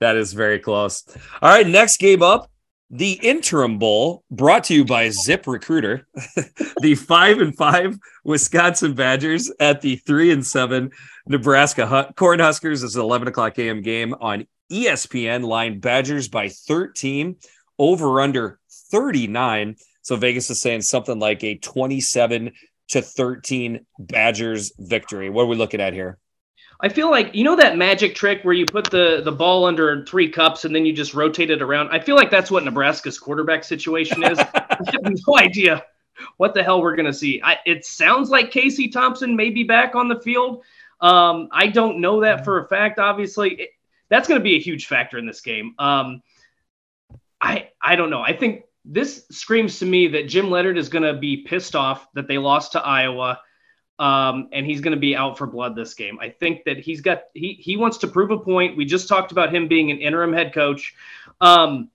[0.00, 1.04] That is very close.
[1.40, 1.66] All right.
[1.66, 2.50] Next game up
[2.90, 6.06] the interim bowl brought to you by zip recruiter
[6.80, 10.90] the five and five wisconsin badgers at the three and seven
[11.26, 17.36] nebraska cornhuskers is an 11 o'clock am game on espn line badgers by 13
[17.78, 19.74] over under 39
[20.06, 22.52] so Vegas is saying something like a 27
[22.90, 25.30] to 13 Badgers victory.
[25.30, 26.16] What are we looking at here?
[26.80, 30.04] I feel like you know that magic trick where you put the the ball under
[30.04, 31.88] three cups and then you just rotate it around.
[31.90, 34.38] I feel like that's what Nebraska's quarterback situation is.
[34.54, 35.84] I have no idea
[36.36, 37.42] what the hell we're gonna see.
[37.42, 40.62] I, it sounds like Casey Thompson may be back on the field.
[41.00, 43.00] Um, I don't know that for a fact.
[43.00, 43.70] Obviously, it,
[44.08, 45.74] that's going to be a huge factor in this game.
[45.80, 46.22] Um,
[47.40, 48.22] I I don't know.
[48.22, 52.06] I think this screams to me that Jim Leonhard is going to be pissed off
[52.14, 53.40] that they lost to Iowa,
[53.98, 56.18] um, and he's going to be out for blood this game.
[56.20, 58.76] I think that he's got he he wants to prove a point.
[58.76, 60.94] We just talked about him being an interim head coach.
[61.40, 61.90] Um,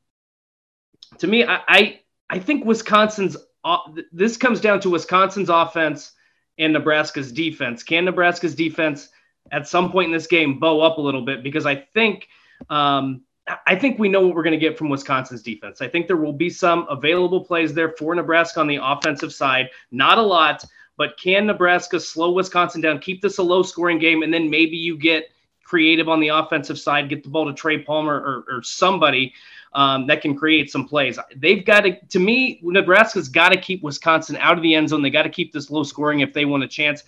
[1.19, 1.99] to me, I, I
[2.29, 3.77] I think Wisconsin's uh,
[4.11, 6.11] this comes down to Wisconsin's offense
[6.57, 7.83] and Nebraska's defense.
[7.83, 9.09] Can Nebraska's defense
[9.51, 11.43] at some point in this game bow up a little bit?
[11.43, 12.27] Because I think
[12.69, 13.21] um,
[13.65, 15.81] I think we know what we're going to get from Wisconsin's defense.
[15.81, 19.69] I think there will be some available plays there for Nebraska on the offensive side.
[19.91, 20.63] Not a lot,
[20.97, 24.77] but can Nebraska slow Wisconsin down, keep this a low scoring game, and then maybe
[24.77, 25.29] you get
[25.63, 29.33] creative on the offensive side, get the ball to Trey Palmer or, or somebody
[29.73, 31.17] um, that can create some plays.
[31.35, 35.01] They've got to, to me, Nebraska's got to keep Wisconsin out of the end zone.
[35.01, 37.03] They got to keep this low scoring if they want a chance.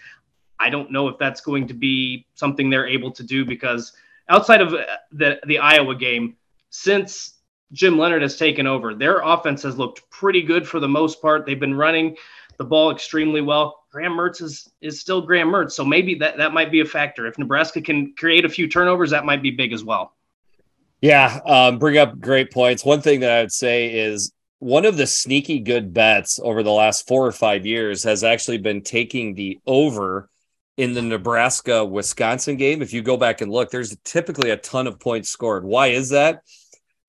[0.60, 3.94] I don't know if that's going to be something they're able to do because–
[4.30, 4.72] outside of
[5.12, 6.36] the the Iowa game,
[6.70, 7.36] since
[7.72, 11.46] Jim Leonhard has taken over, their offense has looked pretty good for the most part.
[11.46, 12.16] They've been running
[12.58, 13.84] the ball extremely well.
[13.92, 17.26] Graham Mertz is is still Graham Mertz, so maybe that that might be a factor.
[17.26, 20.14] If Nebraska can create a few turnovers, that might be big as well.
[21.02, 22.86] Yeah, um, bring up great points.
[22.86, 26.72] One thing that I would say is one of the sneaky good bets over the
[26.72, 30.30] last four or five years has actually been taking the over
[30.78, 34.88] in the Nebraska Wisconsin game, if you go back and look, there's typically a ton
[34.88, 35.64] of points scored.
[35.64, 36.42] Why is that?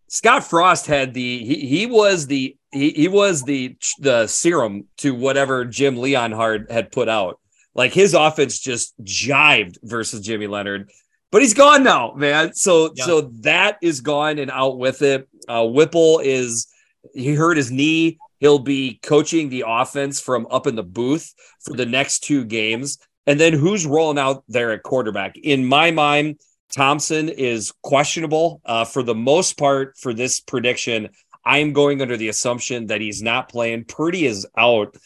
[0.08, 5.14] Scott Frost had the he, he was the he, he was the the serum to
[5.14, 7.40] whatever Jim Leonhard had put out.
[7.74, 10.90] Like his offense just jived versus Jimmy Leonhard,
[11.32, 12.54] but he's gone now, man.
[12.54, 13.06] So yeah.
[13.06, 15.28] so that is gone and out with it.
[15.48, 16.68] Uh, Whipple is
[17.12, 18.18] he hurt his knee.
[18.38, 22.98] He'll be coaching the offense from up in the booth for the next two games.
[23.26, 25.36] And then who's rolling out there at quarterback?
[25.36, 26.40] In my mind,
[26.72, 28.60] Thompson is questionable.
[28.64, 31.08] Uh, for the most part, for this prediction,
[31.44, 33.84] I'm going under the assumption that he's not playing.
[33.84, 34.96] Purdy is out.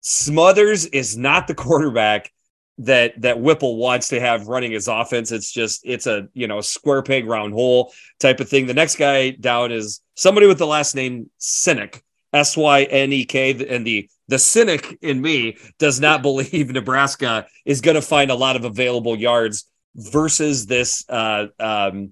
[0.00, 2.30] Smothers is not the quarterback
[2.78, 5.30] that that Whipple wants to have running his offense.
[5.30, 8.66] It's just it's a you know square peg round hole type of thing.
[8.66, 12.02] The next guy down is somebody with the last name Synek,
[12.34, 17.46] S Y N E K, and the the cynic in me does not believe Nebraska
[17.64, 22.10] is going to find a lot of available yards versus this uh, um,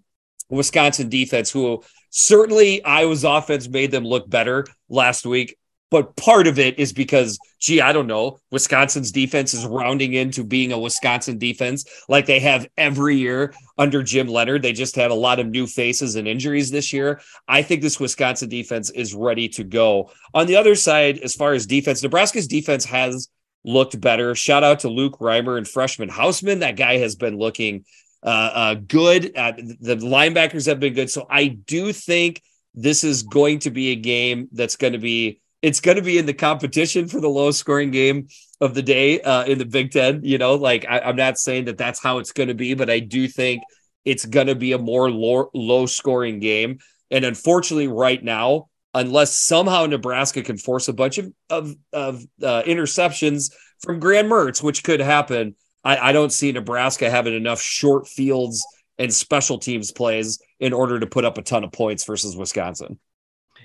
[0.49, 5.57] Wisconsin defense, who certainly Iowa's offense made them look better last week.
[5.93, 10.43] But part of it is because, gee, I don't know, Wisconsin's defense is rounding into
[10.43, 14.63] being a Wisconsin defense like they have every year under Jim Leonhard.
[14.63, 17.21] They just had a lot of new faces and injuries this year.
[17.47, 20.11] I think this Wisconsin defense is ready to go.
[20.33, 23.29] On the other side, as far as defense, Nebraska's defense has
[23.63, 24.35] looked better.
[24.35, 26.61] Shout out to Luke Reimer and freshman Hausmann.
[26.61, 27.85] That guy has been looking
[28.23, 29.37] uh, uh, good.
[29.37, 31.11] Uh, the linebackers have been good.
[31.11, 32.41] So I do think
[32.75, 36.18] this is going to be a game that's going to be it's going to be
[36.18, 38.27] in the competition for the lowest scoring game
[38.61, 40.20] of the day uh, in the Big Ten.
[40.25, 42.90] You know, like I, am not saying that that's how it's going to be, but
[42.90, 43.62] I do think
[44.05, 46.79] it's going to be a more low, low scoring game.
[47.11, 52.62] And unfortunately, right now, unless somehow Nebraska can force a bunch of of, of uh,
[52.66, 58.09] interceptions from Graham Mertz, which could happen, I, I don't see Nebraska having enough short
[58.09, 58.64] fields
[58.98, 62.98] and special teams plays in order to put up a ton of points versus Wisconsin.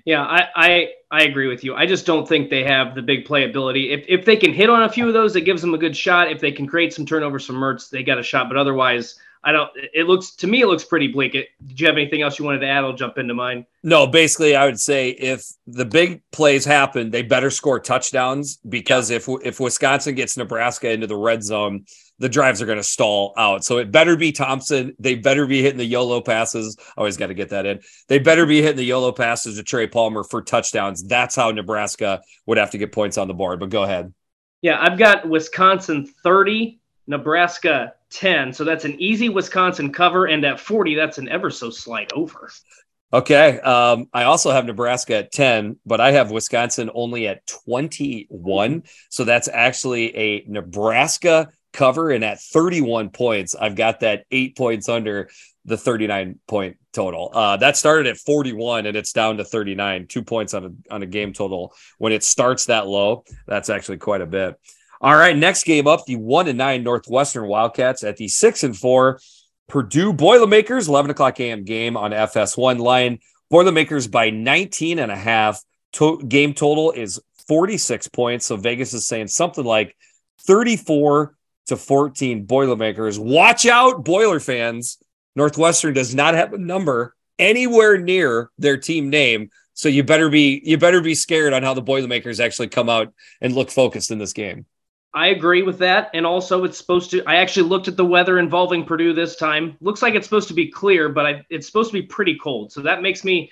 [0.08, 1.76] Yeah, I, I I agree with you.
[1.76, 3.92] I just don't think they have the big playability.
[3.92, 5.98] If if they can hit on a few of those, it gives them a good
[5.98, 6.32] shot.
[6.32, 8.48] If they can create some turnovers from Mertz, they got a shot.
[8.48, 9.70] But otherwise, I don't.
[9.94, 11.36] It looks to me, it looks pretty bleak.
[11.36, 12.86] It, did you have anything else you wanted to add?
[12.86, 13.66] I'll jump into mine.
[13.84, 19.10] No, basically, I would say if the big plays happen, they better score touchdowns because
[19.10, 21.86] if if Wisconsin gets Nebraska into the red zone,
[22.20, 23.64] the drives are going to stall out.
[23.64, 24.96] So it better be Thompson.
[25.00, 26.78] They better be hitting the YOLO passes.
[26.98, 27.82] Always got to get that in.
[28.08, 31.04] They better be hitting the YOLO passes to Trey Palmer for touchdowns.
[31.04, 33.60] That's how Nebraska would have to get points on the board.
[33.60, 34.14] But go ahead.
[34.62, 38.54] Yeah, I've got Wisconsin 30, Nebraska 10.
[38.54, 40.26] So that's an easy Wisconsin cover.
[40.26, 42.50] And at 40, that's an ever so slight over.
[43.14, 43.60] Okay.
[43.62, 48.84] Um, I also have Nebraska at 10, but I have Wisconsin only at 21.
[49.10, 52.12] So that's actually a Nebraska cover.
[52.12, 55.30] And at 31 points, I've got that eight points under
[55.64, 57.32] the 39 point total.
[57.34, 61.04] Uh, that started at 41 and it's down to 39, two points on a, on
[61.04, 61.74] a game total.
[62.00, 64.60] When it starts that low, that's actually quite a bit.
[65.00, 68.76] All right, next game up, the one and nine Northwestern Wildcats at the six and
[68.76, 69.20] four
[69.68, 71.64] Purdue Boilermakers, 11 o'clock a.m.
[71.64, 73.20] game on FS1 line.
[73.50, 75.62] Boilermakers by 19 and a half.
[75.94, 78.46] To- game total is 46 points.
[78.46, 79.96] So Vegas is saying something like
[80.42, 81.37] 34
[81.68, 83.20] to 14 Boilermakers.
[83.20, 84.98] Watch out, Boiler fans.
[85.36, 89.50] Northwestern does not have a number anywhere near their team name.
[89.74, 93.14] So you better be you better be scared on how the Boilermakers actually come out
[93.42, 94.66] and look focused in this game.
[95.14, 96.10] I agree with that.
[96.14, 97.24] And also, it's supposed to.
[97.26, 99.78] I actually looked at the weather involving Purdue this time.
[99.82, 102.72] Looks like it's supposed to be clear, but I, it's supposed to be pretty cold.
[102.72, 103.52] So that makes me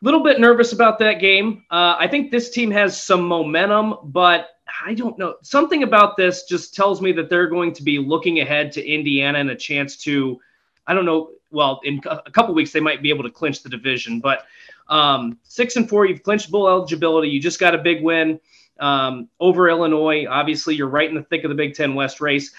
[0.00, 1.64] a little bit nervous about that game.
[1.70, 4.48] Uh, I think this team has some momentum, but
[4.84, 5.36] I don't know.
[5.42, 9.38] Something about this just tells me that they're going to be looking ahead to Indiana
[9.38, 10.40] and a chance to,
[10.86, 11.30] I don't know.
[11.50, 14.46] Well, in a couple weeks they might be able to clinch the division, but
[14.88, 17.28] um, six and four, you've clinched bowl eligibility.
[17.28, 18.40] You just got a big win
[18.80, 20.26] um, over Illinois.
[20.26, 22.52] Obviously, you're right in the thick of the Big Ten West race.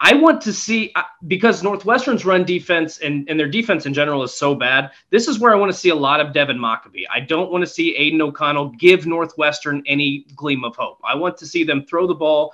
[0.00, 4.22] I want to see uh, because Northwestern's run defense and, and their defense in general
[4.22, 4.90] is so bad.
[5.10, 7.04] This is where I want to see a lot of Devin Mockobee.
[7.12, 11.00] I don't want to see Aidan O'Connell give Northwestern any gleam of hope.
[11.02, 12.52] I want to see them throw the ball.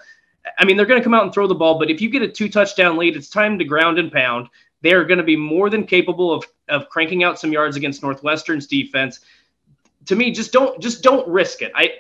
[0.59, 2.23] I mean, they're going to come out and throw the ball, but if you get
[2.23, 4.49] a two touchdown lead, it's time to ground and pound.
[4.81, 8.03] They are going to be more than capable of, of cranking out some yards against
[8.03, 9.21] Northwestern's defense.
[10.07, 11.71] To me, just don't just don't risk it.
[11.77, 11.91] I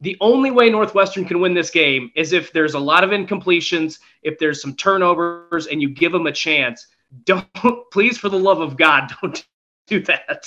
[0.00, 3.98] the only way Northwestern can win this game is if there's a lot of incompletions,
[4.22, 6.86] if there's some turnovers, and you give them a chance.
[7.24, 7.46] Don't,
[7.92, 9.46] please, for the love of God, don't
[9.86, 10.46] do that.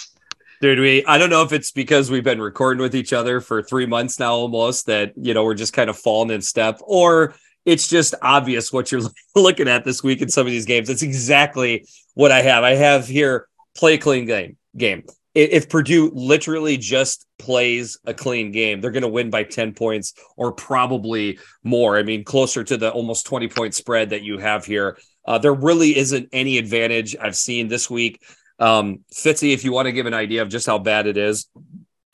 [0.61, 3.63] Dude, we I don't know if it's because we've been recording with each other for
[3.63, 7.33] three months now almost that you know we're just kind of falling in step, or
[7.65, 9.01] it's just obvious what you're
[9.35, 10.89] looking at this week in some of these games.
[10.89, 12.65] It's exactly what I have.
[12.65, 15.03] I have here play clean game game
[15.39, 20.13] if Purdue literally just plays a clean game, they're going to win by 10 points
[20.37, 21.97] or probably more.
[21.97, 24.97] I mean, closer to the almost 20 point spread that you have here.
[25.25, 28.21] Uh, there really isn't any advantage I've seen this week.
[28.59, 31.47] Um, Fitzy, if you want to give an idea of just how bad it is,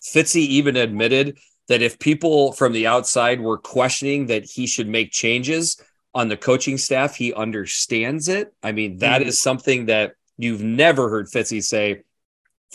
[0.04, 5.12] Fitzy even admitted that if people from the outside were questioning that he should make
[5.12, 5.82] changes
[6.14, 8.54] on the coaching staff, he understands it.
[8.62, 9.30] I mean, that mm-hmm.
[9.30, 12.04] is something that you've never heard Fitzy say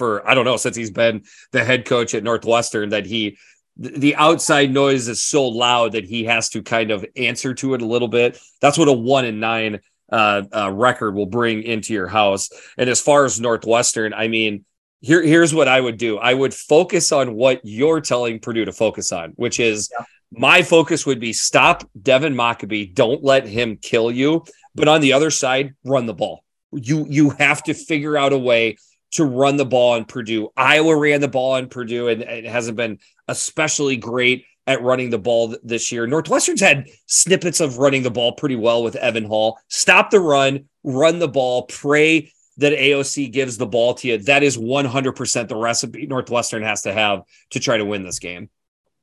[0.00, 3.36] for I don't know since he's been the head coach at Northwestern that he
[3.76, 7.82] the outside noise is so loud that he has to kind of answer to it
[7.82, 8.38] a little bit.
[8.62, 12.48] That's what a one and nine uh, uh, record will bring into your house.
[12.78, 14.64] And as far as Northwestern, I mean,
[15.02, 16.16] here here's what I would do.
[16.16, 20.06] I would focus on what you're telling Purdue to focus on, which is yeah.
[20.32, 22.94] my focus would be stop Devin Mockobee.
[22.94, 24.44] Don't let him kill you.
[24.74, 26.42] But on the other side, run the ball.
[26.72, 28.76] You you have to figure out a way
[29.12, 30.50] to run the ball in Purdue.
[30.56, 32.98] Iowa ran the ball in Purdue and it hasn't been
[33.28, 36.06] especially great at running the ball this year.
[36.06, 39.58] Northwestern's had snippets of running the ball pretty well with Evan Hull.
[39.68, 44.18] Stop the run, run the ball, pray that AOC gives the ball to you.
[44.18, 48.50] That is 100% the recipe Northwestern has to have to try to win this game.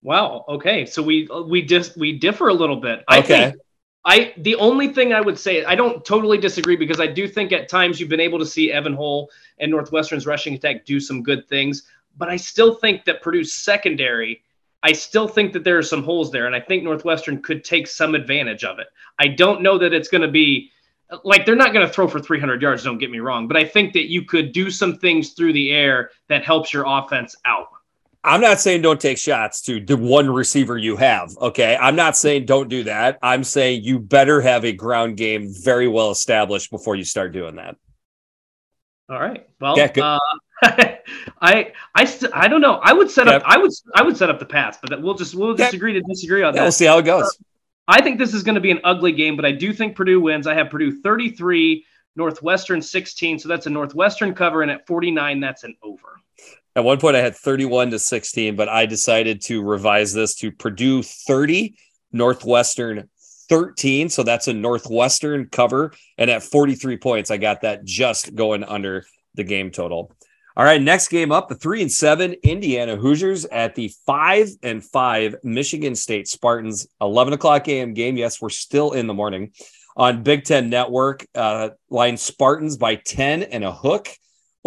[0.03, 0.45] Wow.
[0.47, 0.85] Okay.
[0.85, 3.03] So we we just we differ a little bit.
[3.07, 3.27] I okay.
[3.27, 3.55] think
[4.07, 7.51] I the only thing I would say I don't totally disagree because I do think
[7.51, 9.29] at times you've been able to see Evan Hull
[9.59, 11.83] and Northwestern's rushing attack do some good things,
[12.17, 14.41] but I still think that Purdue's secondary.
[14.81, 17.87] I still think that there are some holes there, and I think Northwestern could take
[17.87, 18.87] some advantage of it.
[19.19, 20.71] I don't know that it's going to be
[21.23, 22.83] like they're not going to throw for 300 yards.
[22.83, 25.71] Don't get me wrong, but I think that you could do some things through the
[25.71, 27.67] air that helps your offense out.
[28.27, 31.35] I'm not saying don't take shots to the one receiver you have.
[31.37, 31.77] Okay.
[31.79, 33.17] I'm not saying don't do that.
[33.21, 37.55] I'm saying you better have a ground game very well established before you start doing
[37.55, 37.77] that.
[39.09, 39.47] All right.
[39.61, 40.19] Well, yeah, uh,
[41.41, 42.73] I I st- I don't know.
[42.83, 43.41] I would set up.
[43.45, 46.07] I would I would set up the pass, but we'll just we'll disagree agree to
[46.07, 46.63] disagree on yeah, that.
[46.63, 47.23] We'll see how it goes.
[47.23, 47.29] Uh,
[47.87, 50.19] I think this is going to be an ugly game, but I do think Purdue
[50.19, 50.45] wins.
[50.45, 51.85] I have Purdue 33,
[52.17, 56.19] Northwestern 16, so that's a Northwestern cover, and at 49, that's an over.
[56.77, 60.51] At one point, I had 31 to 16, but I decided to revise this to
[60.51, 61.75] Purdue 30,
[62.11, 63.09] Northwestern
[63.49, 64.09] 13.
[64.09, 65.91] So that's a Northwestern cover.
[66.19, 70.13] And at 43 points, I got that just going under the game total.
[70.55, 74.83] All right, next game up, the three and seven Indiana Hoosiers at the five and
[74.83, 76.85] five Michigan State Spartans.
[77.01, 77.95] 11 o'clock a.m.
[77.95, 78.17] game.
[78.17, 79.51] Yes, we're still in the morning
[79.95, 81.25] on Big Ten Network.
[81.33, 84.09] Uh, line Spartans by 10 and a hook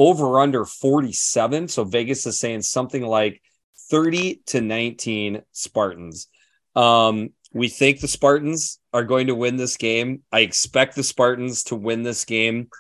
[0.01, 1.69] over under 47.
[1.69, 3.43] So Vegas is saying something like
[3.91, 6.29] 30 to 19 Spartans.
[6.75, 10.23] Um, we think the Spartans are going to win this game.
[10.33, 12.71] I expect the Spartans to win this game.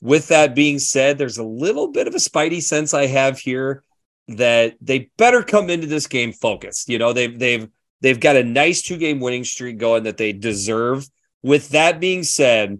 [0.00, 3.84] With that being said, there's a little bit of a spidey sense I have here
[4.28, 6.88] that they better come into this game focused.
[6.88, 7.68] You know, they've they've
[8.00, 11.06] they've got a nice two game winning streak going that they deserve.
[11.42, 12.78] With that being said,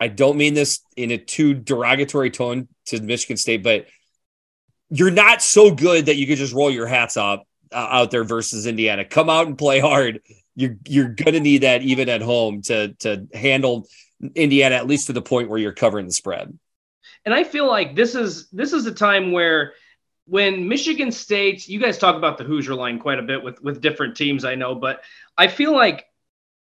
[0.00, 3.86] I don't mean this in a too derogatory tone to Michigan State, but
[4.90, 8.24] you're not so good that you could just roll your hats up uh, out there
[8.24, 9.04] versus Indiana.
[9.04, 10.20] Come out and play hard.
[10.54, 13.88] You're you're gonna need that even at home to to handle
[14.34, 16.56] Indiana at least to the point where you're covering the spread.
[17.24, 19.74] And I feel like this is this is a time where
[20.26, 23.80] when Michigan State, you guys talk about the Hoosier line quite a bit with with
[23.80, 25.02] different teams, I know, but
[25.36, 26.06] I feel like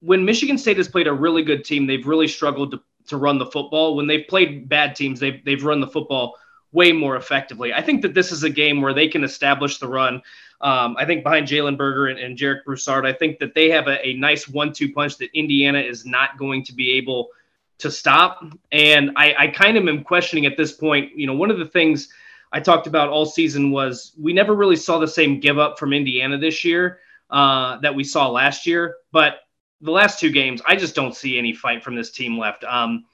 [0.01, 3.37] when Michigan State has played a really good team, they've really struggled to to run
[3.37, 3.95] the football.
[3.95, 6.35] When they've played bad teams, they've they've run the football
[6.71, 7.73] way more effectively.
[7.73, 10.21] I think that this is a game where they can establish the run.
[10.61, 13.87] Um, I think behind Jalen Berger and, and Jarek Broussard, I think that they have
[13.87, 17.29] a, a nice one-two punch that Indiana is not going to be able
[17.79, 18.43] to stop.
[18.71, 21.15] And I, I kind of am questioning at this point.
[21.15, 22.09] You know, one of the things
[22.51, 25.93] I talked about all season was we never really saw the same give up from
[25.93, 26.99] Indiana this year
[27.29, 28.97] uh, that we saw last year.
[29.11, 29.35] But
[29.81, 32.63] the last two games, I just don't see any fight from this team left.
[32.63, 33.05] Um,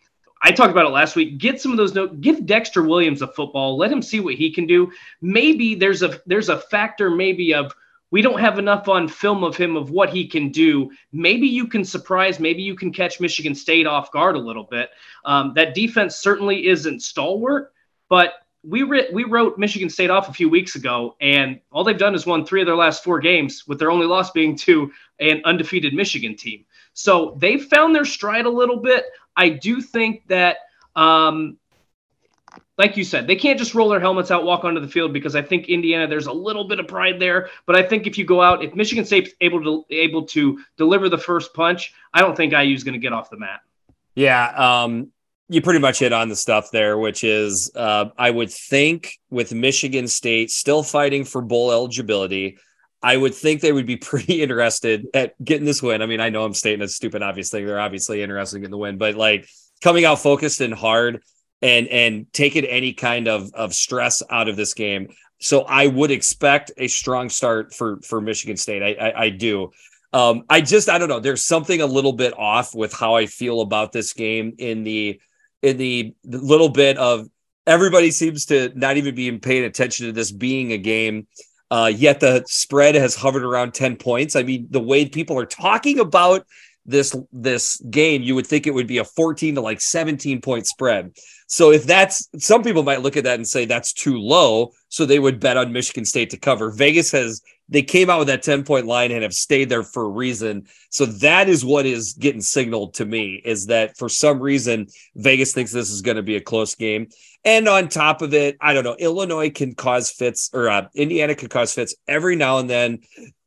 [0.41, 1.37] I talked about it last week.
[1.37, 2.15] Get some of those notes.
[2.19, 3.77] Give Dexter Williams a football.
[3.77, 4.91] Let him see what he can do.
[5.21, 7.73] Maybe there's a there's a factor maybe of
[8.11, 10.91] we don't have enough on film of him of what he can do.
[11.11, 12.39] Maybe you can surprise.
[12.39, 14.89] Maybe you can catch Michigan State off guard a little bit.
[15.25, 17.73] Um, that defense certainly isn't stalwart,
[18.07, 22.15] but we we wrote Michigan State off a few weeks ago, and all they've done
[22.15, 25.41] is won three of their last four games, with their only loss being to an
[25.45, 26.65] undefeated Michigan team.
[26.93, 29.05] So they've found their stride a little bit.
[29.35, 30.57] I do think that,
[30.95, 31.57] um,
[32.77, 35.35] like you said, they can't just roll their helmets out, walk onto the field because
[35.35, 37.49] I think Indiana there's a little bit of pride there.
[37.65, 41.09] But I think if you go out, if Michigan State's able to able to deliver
[41.09, 43.61] the first punch, I don't think IU's going to get off the mat.
[44.15, 45.11] Yeah, um,
[45.47, 49.53] you pretty much hit on the stuff there, which is uh, I would think with
[49.53, 52.57] Michigan State still fighting for bowl eligibility,
[53.03, 56.01] I would think they would be pretty interested at getting this win.
[56.01, 57.65] I mean, I know I'm stating a stupid obvious thing.
[57.65, 59.47] They're obviously interested in getting the win, but like
[59.81, 61.21] coming out focused and hard
[61.61, 65.09] and and taking any kind of of stress out of this game.
[65.39, 68.81] So I would expect a strong start for for Michigan State.
[68.81, 69.71] I I, I do.
[70.11, 71.19] Um, I just I don't know.
[71.19, 75.19] There's something a little bit off with how I feel about this game in the
[75.65, 77.27] in the, little bit of
[77.65, 81.27] everybody seems to not even be paying attention to this being a game.
[81.71, 84.35] Uh, yet the spread has hovered around 10 points.
[84.35, 86.45] I mean, the way people are talking about
[86.85, 90.67] this this game, you would think it would be a 14 to like 17 point
[90.67, 91.15] spread.
[91.47, 95.05] So if that's some people might look at that and say that's too low, so
[95.05, 96.71] they would bet on Michigan State to cover.
[96.71, 100.03] Vegas has they came out with that 10 point line and have stayed there for
[100.03, 100.67] a reason.
[100.89, 105.53] So that is what is getting signaled to me is that for some reason Vegas
[105.53, 107.07] thinks this is going to be a close game.
[107.43, 111.35] And on top of it, I don't know, Illinois can cause fits or uh, Indiana
[111.35, 112.99] can cause fits every now and then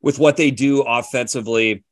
[0.03, 1.85] with what they do offensively.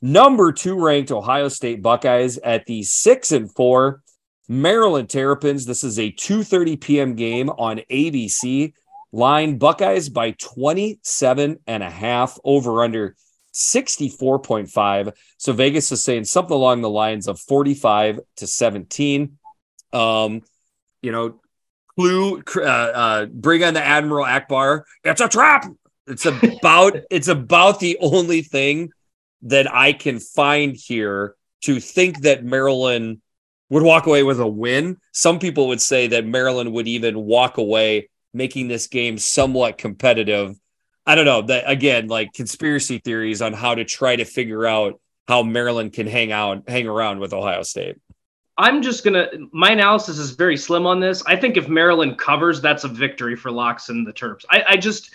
[0.01, 4.01] number two ranked Ohio State Buckeyes at the six and four
[4.47, 5.65] Maryland Terrapins.
[5.65, 7.15] This is a 2:30 p.m.
[7.15, 8.73] game on ABC.
[9.13, 13.15] Line Buckeyes by 27 and a half over under
[13.53, 15.13] 64.5.
[15.37, 19.37] So Vegas is saying something along the lines of 45 to 17.
[19.93, 20.41] Um,
[21.01, 21.39] you know,
[21.95, 24.83] clue uh, uh, bring on the Admiral Ackbar.
[25.03, 25.65] It's a trap.
[26.05, 28.91] It's about it's about the only thing
[29.43, 33.21] that I can find here to think that Maryland
[33.69, 34.97] would walk away with a win.
[35.11, 40.57] Some people would say that Maryland would even walk away making this game somewhat competitive.
[41.05, 44.99] I don't know that again, like conspiracy theories on how to try to figure out
[45.27, 47.97] how Maryland can hang out, hang around with Ohio State.
[48.57, 49.27] I'm just gonna.
[49.51, 51.23] My analysis is very slim on this.
[51.25, 54.45] I think if Maryland covers, that's a victory for Locks and the Terps.
[54.49, 55.13] I, I just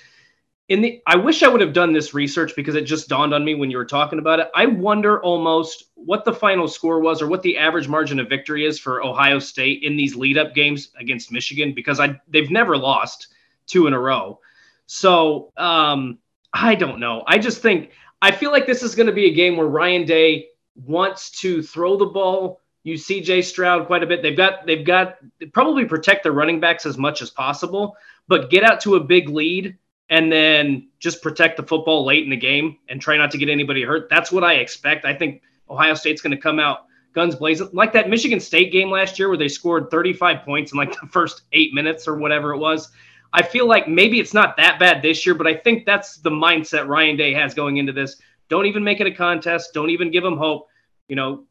[0.73, 3.45] in the I wish I would have done this research because it just dawned on
[3.45, 4.49] me when you were talking about it.
[4.55, 8.65] I wonder almost what the final score was or what the average margin of victory
[8.65, 12.79] is for Ohio State in these lead up games against Michigan because I they've never
[12.79, 13.29] lost
[13.67, 14.41] two in a row.
[14.87, 16.19] So um,
[16.55, 17.23] I don't know.
[17.27, 17.91] I just think
[18.23, 20.49] I feel like this is going to be a game where Ryan Day
[20.87, 22.61] wants to throw the ball.
[22.83, 24.23] You CJ Stroud quite a bit.
[24.23, 25.19] They've got they've got
[25.53, 27.95] probably protect their running backs as much as possible,
[28.27, 29.77] but get out to a big lead
[30.13, 33.49] and then just protect the football late in the game and try not to get
[33.49, 34.11] anybody hurt.
[34.11, 35.07] That's what I expect.
[35.07, 35.41] I think
[35.71, 36.81] Ohio State's going to come out
[37.15, 40.77] guns blazing, like that Michigan State game last year where they scored 35 points in
[40.77, 42.91] like the first eight minutes or whatever it was.
[43.33, 46.29] I feel like maybe it's not that bad this year, but I think that's the
[46.31, 48.21] mindset Ryan Day has going into this.
[48.51, 49.73] Don't even make it a contest.
[49.73, 50.69] Don't even give them hope.
[51.09, 51.45] You know,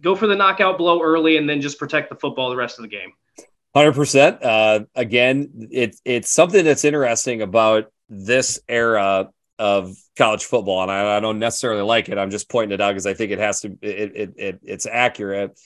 [0.00, 2.82] go for the knockout blow early and then just protect the football the rest of
[2.82, 3.12] the game.
[3.78, 4.88] Hundred uh, percent.
[4.96, 11.20] Again, it's it's something that's interesting about this era of college football, and I, I
[11.20, 12.18] don't necessarily like it.
[12.18, 13.78] I'm just pointing it out because I think it has to.
[13.80, 15.56] It, it, it it's accurate,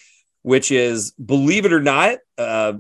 [0.42, 2.74] which is believe it or not, uh,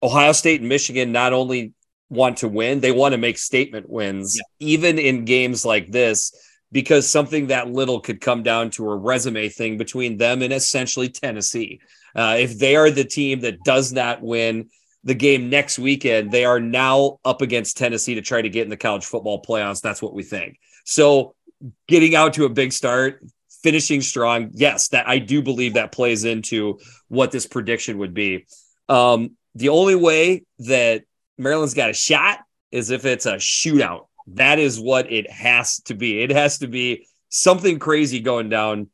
[0.00, 1.72] Ohio State and Michigan not only
[2.08, 4.42] want to win, they want to make statement wins, yeah.
[4.64, 6.32] even in games like this,
[6.70, 11.08] because something that little could come down to a resume thing between them and essentially
[11.08, 11.80] Tennessee.
[12.14, 14.68] Uh, if they are the team that does not win
[15.04, 18.70] the game next weekend, they are now up against Tennessee to try to get in
[18.70, 19.80] the college football playoffs.
[19.80, 20.58] That's what we think.
[20.84, 21.34] So
[21.86, 23.24] getting out to a big start,
[23.62, 26.78] finishing strong, yes, that I do believe that plays into
[27.08, 28.46] what this prediction would be.
[28.88, 31.04] Um, the only way that
[31.36, 32.40] Maryland's got a shot
[32.70, 34.06] is if it's a shootout.
[34.34, 36.22] That is what it has to be.
[36.22, 38.88] It has to be something crazy going down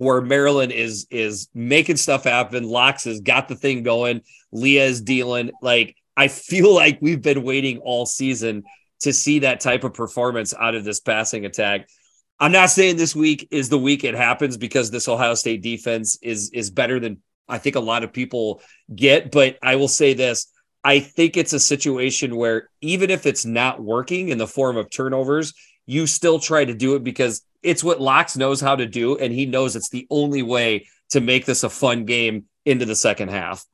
[0.00, 2.64] where Maryland is is making stuff happen.
[2.64, 4.22] Locks has got the thing going.
[4.50, 5.50] Leah is dealing.
[5.60, 8.62] Like I feel like we've been waiting all season
[9.00, 11.86] to see that type of performance out of this passing attack.
[12.38, 16.18] I'm not saying this week is the week it happens because this Ohio State defense
[16.22, 18.62] is is better than I think a lot of people
[18.94, 20.50] get, but I will say this.
[20.82, 24.88] I think it's a situation where even if it's not working in the form of
[24.88, 25.52] turnovers,
[25.84, 29.32] you still try to do it because it's what Locks knows how to do, and
[29.32, 33.30] he knows it's the only way to make this a fun game into the second
[33.30, 33.64] half.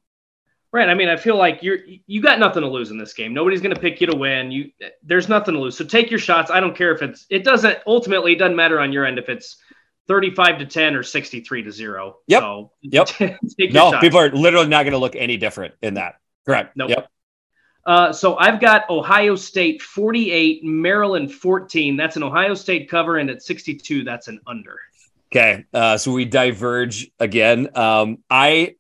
[0.73, 0.89] Right.
[0.89, 3.33] I mean, I feel like you're you got nothing to lose in this game.
[3.33, 4.51] Nobody's going to pick you to win.
[4.51, 4.73] You
[5.03, 5.77] there's nothing to lose.
[5.77, 6.51] So take your shots.
[6.51, 9.29] I don't care if it's it doesn't ultimately it doesn't matter on your end if
[9.29, 9.57] it's
[10.09, 12.19] 35 to 10 or 63 to 0.
[12.27, 12.41] Yep.
[12.41, 13.09] So yep.
[13.21, 14.01] no, shots.
[14.01, 16.17] people are literally not going to look any different in that.
[16.45, 16.77] Correct.
[16.77, 16.91] Nope.
[16.91, 17.11] Yep.
[17.87, 21.97] Uh, so I've got Ohio State 48, Maryland 14.
[21.97, 24.81] That's an Ohio State cover, and at 62, that's an under.
[25.33, 27.69] Okay, uh, so we diverge again.
[27.77, 28.75] Um, I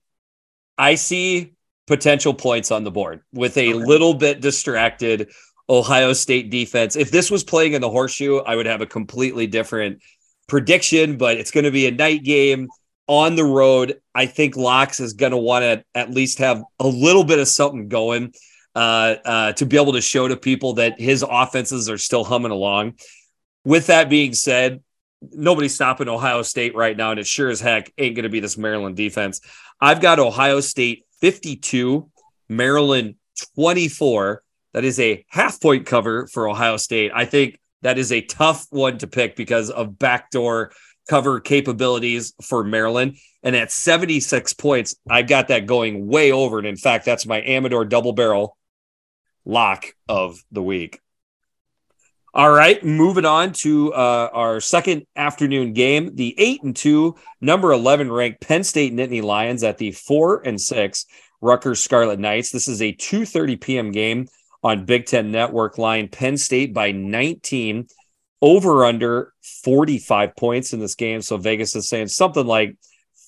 [0.76, 1.52] I see
[1.86, 3.74] potential points on the board with a okay.
[3.74, 5.30] little bit distracted
[5.68, 6.96] Ohio State defense.
[6.96, 10.02] If this was playing in the horseshoe, I would have a completely different
[10.48, 12.68] prediction, but it's going to be a night game
[13.06, 14.00] on the road.
[14.14, 17.48] I think Locks is going to want to at least have a little bit of
[17.48, 18.32] something going
[18.76, 22.52] uh, uh, to be able to show to people that his offenses are still humming
[22.52, 22.92] along.
[23.64, 24.82] With that being said,
[25.32, 28.40] nobody's stopping Ohio State right now, and it sure as heck ain't going to be
[28.40, 29.40] this Maryland defense.
[29.80, 32.10] I've got Ohio State 52,
[32.50, 33.14] Maryland
[33.54, 34.42] 24.
[34.74, 37.12] That is a half point cover for Ohio State.
[37.14, 40.72] I think that is a tough one to pick because of backdoor
[41.08, 43.16] cover capabilities for Maryland.
[43.42, 46.58] And at 76 points, I've got that going way over.
[46.58, 48.58] And in fact, that's my Amador double barrel
[49.46, 51.00] lock of the week.
[52.34, 57.72] All right, moving on to uh, our second afternoon game, the eight and two, number
[57.72, 61.06] eleven ranked Penn State Nittany Lions at the four and six
[61.40, 62.50] Rutgers Scarlet Knights.
[62.50, 63.90] This is a two thirty p.m.
[63.90, 64.28] game
[64.62, 65.78] on Big Ten Network.
[65.78, 67.86] Line Penn State by nineteen,
[68.42, 69.32] over under
[69.62, 71.22] forty five points in this game.
[71.22, 72.76] So Vegas is saying something like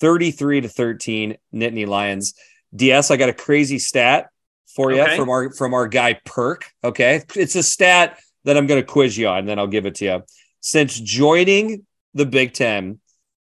[0.01, 2.35] thirty three to thirteen Nittany Lions.
[2.77, 4.29] DS, I got a crazy stat
[4.75, 5.17] for you okay.
[5.17, 6.67] from our from our guy Perk.
[6.85, 9.87] Okay, it's a stat that I'm going to quiz you on, and then I'll give
[9.87, 10.23] it to you.
[10.61, 13.01] Since joining the Big Ten,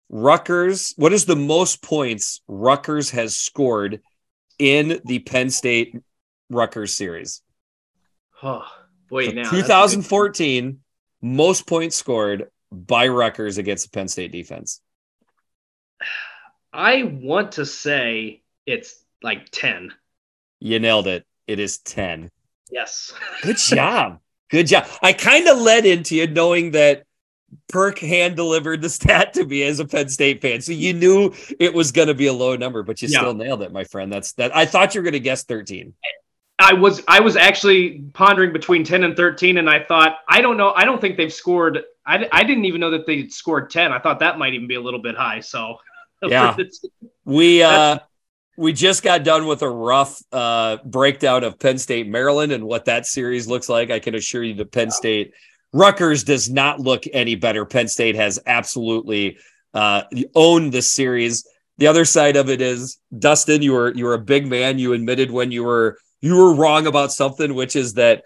[0.09, 4.01] Rutgers, what is the most points Rutgers has scored
[4.59, 5.97] in the Penn State
[6.51, 7.43] Rutgers series?
[8.43, 8.67] Oh,
[9.09, 10.81] boy, so now 2014,
[11.23, 14.81] most points scored by Rutgers against the Penn State defense.
[16.73, 19.93] I want to say it's like 10.
[20.65, 21.27] You nailed it.
[21.47, 22.31] It is 10.
[22.71, 23.13] Yes.
[23.43, 24.19] Good job.
[24.51, 24.87] Good job.
[25.03, 27.05] I kind of led into you knowing that
[27.69, 30.63] Perk hand delivered the stat to me as a Penn State fan.
[30.63, 33.19] So you knew it was going to be a low number, but you yeah.
[33.19, 34.11] still nailed it, my friend.
[34.11, 34.57] That's that.
[34.57, 35.93] I thought you were going to guess 13.
[36.59, 40.57] I was I was actually pondering between 10 and 13 and I thought I don't
[40.57, 43.93] know I don't think they've scored I, I didn't even know that they scored 10
[43.93, 45.79] I thought that might even be a little bit high so
[46.23, 46.57] yeah
[47.25, 47.99] we uh
[48.57, 52.85] we just got done with a rough uh, breakdown of Penn State, Maryland, and what
[52.85, 53.91] that series looks like.
[53.91, 55.33] I can assure you that Penn State,
[55.73, 57.65] Rutgers does not look any better.
[57.65, 59.39] Penn State has absolutely
[59.73, 60.03] uh,
[60.35, 61.47] owned this series.
[61.79, 64.79] The other side of it is, Dustin, you were you were a big man.
[64.79, 68.23] You admitted when you were you were wrong about something, which is that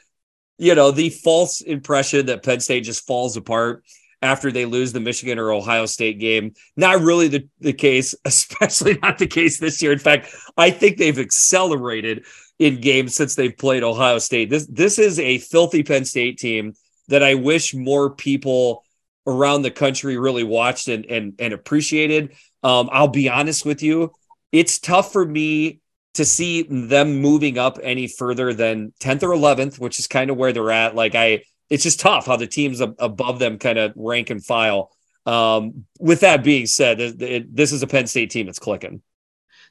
[0.58, 3.82] you know the false impression that Penn State just falls apart
[4.22, 6.54] after they lose the Michigan or Ohio State game.
[6.76, 9.92] Not really the, the case, especially not the case this year.
[9.92, 12.24] In fact, I think they've accelerated
[12.58, 14.50] in games since they've played Ohio State.
[14.50, 16.74] This this is a filthy Penn State team
[17.08, 18.84] that I wish more people
[19.26, 22.34] around the country really watched and and, and appreciated.
[22.62, 24.12] Um, I'll be honest with you,
[24.50, 25.80] it's tough for me
[26.14, 30.36] to see them moving up any further than 10th or 11th, which is kind of
[30.36, 30.96] where they're at.
[30.96, 34.90] Like I it's just tough how the teams above them kind of rank and file.
[35.26, 39.02] Um, with that being said, it, it, this is a Penn State team that's clicking.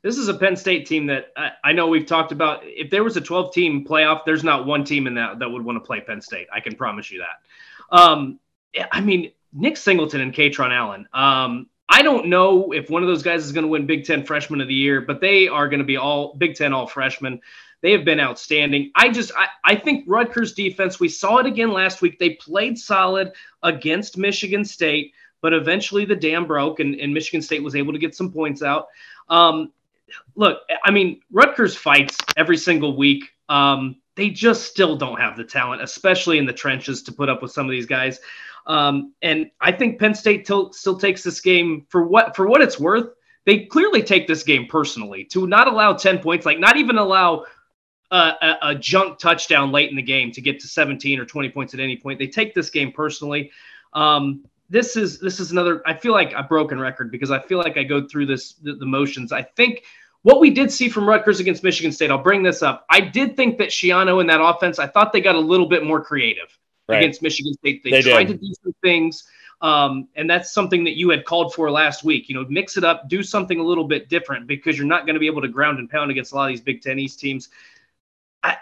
[0.04, 2.62] This is a Penn State team that I, I, know we've talked about.
[2.64, 5.66] If there was a 12 team playoff, there's not one team in that that would
[5.66, 6.48] want to play Penn State.
[6.54, 7.98] I can promise you that.
[7.98, 8.40] Um,
[8.92, 11.08] I mean, Nick Singleton and Kaytron Allen.
[11.14, 14.24] Um, I don't know if one of those guys is going to win Big Ten
[14.24, 17.42] Freshman of the Year, but they are going to be all Big Ten all freshmen.
[17.82, 18.92] They have been outstanding.
[18.96, 22.18] I just I, I think Rutgers defense, we saw it again last week.
[22.18, 27.64] They played solid against Michigan State, but eventually the dam broke and, and Michigan State
[27.64, 28.88] was able to get some points out.
[29.30, 29.72] Um,
[30.36, 33.26] look, I mean, Rutgers fights every single week.
[33.50, 37.42] Um, they just still don't have the talent, especially in the trenches, to put up
[37.42, 38.20] with some of these guys.
[38.66, 42.62] Um, and I think Penn State t- still takes this game for what for what
[42.62, 43.14] it's worth.
[43.46, 47.46] They clearly take this game personally to not allow 10 points, like not even allow
[48.12, 51.74] a, a, junk touchdown late in the game to get to 17 or 20 points
[51.74, 52.20] at any point.
[52.20, 53.52] They take this game personally.
[53.94, 55.82] Um, this is this is another.
[55.86, 58.76] I feel like a broken record because I feel like I go through this the,
[58.76, 59.32] the, motions.
[59.32, 59.84] I think
[60.24, 62.12] what we did see from Rutgers against Michigan State.
[62.12, 62.86] I'll bring this up.
[62.90, 64.78] I did think that Schiano in that offense.
[64.78, 66.58] I thought they got a little bit more creative
[66.90, 66.98] right.
[66.98, 67.82] against Michigan State.
[67.84, 68.42] They, they tried did.
[68.42, 69.24] to do some things.
[69.62, 72.30] Um, and that's something that you had called for last week.
[72.30, 75.16] You know, mix it up, do something a little bit different because you're not going
[75.16, 77.20] to be able to ground and pound against a lot of these Big Ten East
[77.20, 77.50] teams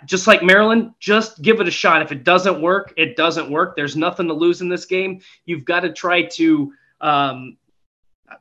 [0.05, 2.01] just like Maryland, just give it a shot.
[2.01, 3.75] If it doesn't work, it doesn't work.
[3.75, 5.21] There's nothing to lose in this game.
[5.45, 7.57] You've got to try to um,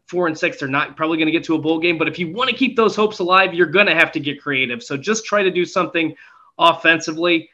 [0.07, 0.59] four and six.
[0.59, 2.57] They're not probably going to get to a bowl game, but if you want to
[2.57, 4.83] keep those hopes alive, you're going to have to get creative.
[4.83, 6.15] So just try to do something
[6.59, 7.51] offensively.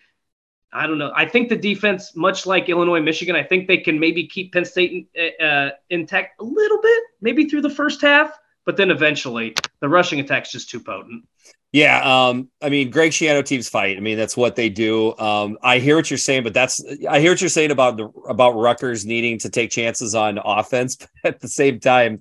[0.73, 1.13] I don't know.
[1.17, 4.65] I think the defense, much like Illinois, Michigan, I think they can maybe keep Penn
[4.65, 5.09] State
[5.43, 10.21] uh, intact a little bit, maybe through the first half, but then eventually the rushing
[10.21, 11.25] attack's just too potent.
[11.73, 13.97] Yeah, um, I mean, Greg Schiano teams fight.
[13.97, 15.17] I mean, that's what they do.
[15.19, 18.09] Um, I hear what you're saying, but that's I hear what you're saying about the
[18.29, 20.97] about Rutgers needing to take chances on offense.
[21.23, 22.21] But at the same time,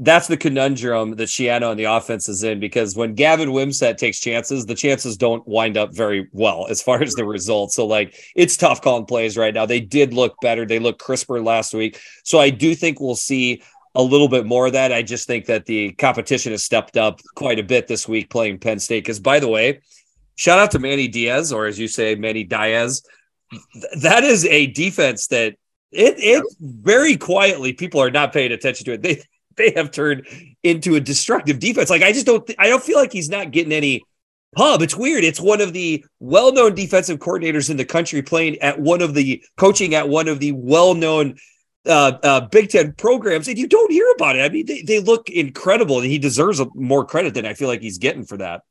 [0.00, 4.18] that's the conundrum that Schiano and the offense is in because when Gavin Wimsatt takes
[4.18, 7.76] chances, the chances don't wind up very well as far as the results.
[7.76, 9.66] So, like, it's tough calling plays right now.
[9.66, 12.00] They did look better, they looked crisper last week.
[12.24, 13.62] So, I do think we'll see
[13.94, 14.92] a little bit more of that.
[14.92, 18.58] I just think that the competition has stepped up quite a bit this week playing
[18.58, 19.04] Penn State.
[19.04, 19.80] Because, by the way,
[20.36, 23.02] shout out to Manny Diaz, or as you say, Manny Diaz.
[24.00, 25.54] That is a defense that
[25.92, 29.02] it it very quietly people are not paying attention to it.
[29.02, 29.22] They
[29.56, 30.26] they have turned
[30.64, 31.88] into a destructive defense.
[31.88, 34.02] Like I just don't th- I don't feel like he's not getting any
[34.56, 34.82] pub.
[34.82, 35.22] It's weird.
[35.22, 39.42] It's one of the well-known defensive coordinators in the country playing at one of the
[39.56, 41.36] coaching at one of the well-known
[41.86, 44.40] uh, uh, Big Ten programs, and you don't hear about it.
[44.40, 47.80] I mean, they, they look incredible, and he deserves more credit than I feel like
[47.80, 48.62] he's getting for that.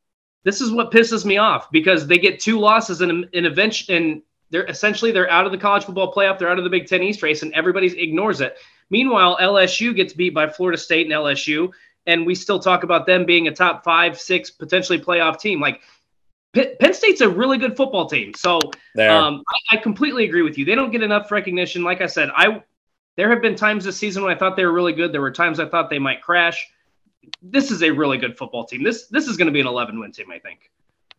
[0.43, 4.21] This is what pisses me off because they get two losses in in event and
[4.49, 7.01] they're essentially they're out of the college football playoff, they're out of the Big Ten
[7.01, 8.57] East race, and everybody ignores it.
[8.89, 11.71] Meanwhile, LSU gets beat by Florida State and LSU,
[12.05, 15.59] and we still talk about them being a top five, six, potentially playoff team.
[15.59, 15.81] Like
[16.53, 18.33] Penn State's a really good football team.
[18.35, 20.65] So um, I, I, completely agree with you.
[20.65, 21.83] They don't get enough recognition.
[21.83, 22.61] Like I said, I
[23.15, 25.11] there have been times this season when I thought they were really good.
[25.11, 26.67] There were times I thought they might crash.
[27.41, 28.83] This is a really good football team.
[28.83, 30.71] This this is going to be an 11 win team, I think.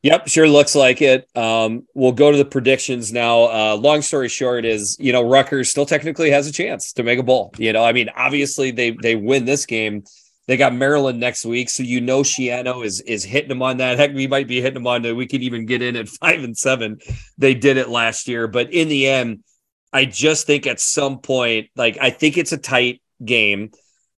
[0.02, 1.26] Yep, sure looks like it.
[1.34, 3.44] Um, we'll go to the predictions now.
[3.44, 7.18] Uh, long story short is, you know, Rutgers still technically has a chance to make
[7.18, 7.54] a bowl.
[7.56, 10.04] You know, I mean, obviously they they win this game.
[10.46, 13.96] They got Maryland next week, so you know Schiano is is hitting them on that.
[13.96, 15.14] Heck, we might be hitting them on that.
[15.14, 16.98] We could even get in at five and seven.
[17.38, 19.42] They did it last year, but in the end,
[19.94, 23.70] I just think at some point, like I think it's a tight game.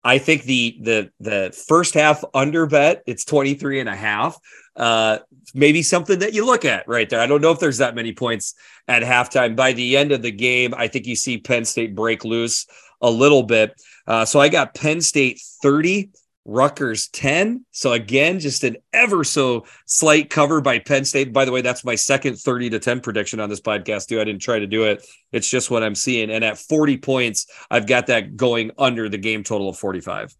[0.03, 4.39] I think the the the first half under bet, it's 23 and a half
[4.76, 5.19] uh,
[5.53, 7.21] maybe something that you look at right there.
[7.21, 8.55] I don't know if there's that many points
[8.88, 9.55] at halftime.
[9.55, 12.65] By the end of the game, I think you see Penn State break loose
[13.01, 13.82] a little bit.
[14.07, 16.09] Uh, so I got Penn State 30,
[16.46, 17.66] Rutgers 10.
[17.72, 21.34] So again, just an ever so slight cover by Penn State.
[21.34, 24.22] By the way, that's my second 30 to 10 prediction on this podcast, too.
[24.22, 25.06] I didn't try to do it.
[25.32, 26.30] It's just what I'm seeing.
[26.30, 30.36] And at 40 points, I've got that going under the game total of 45.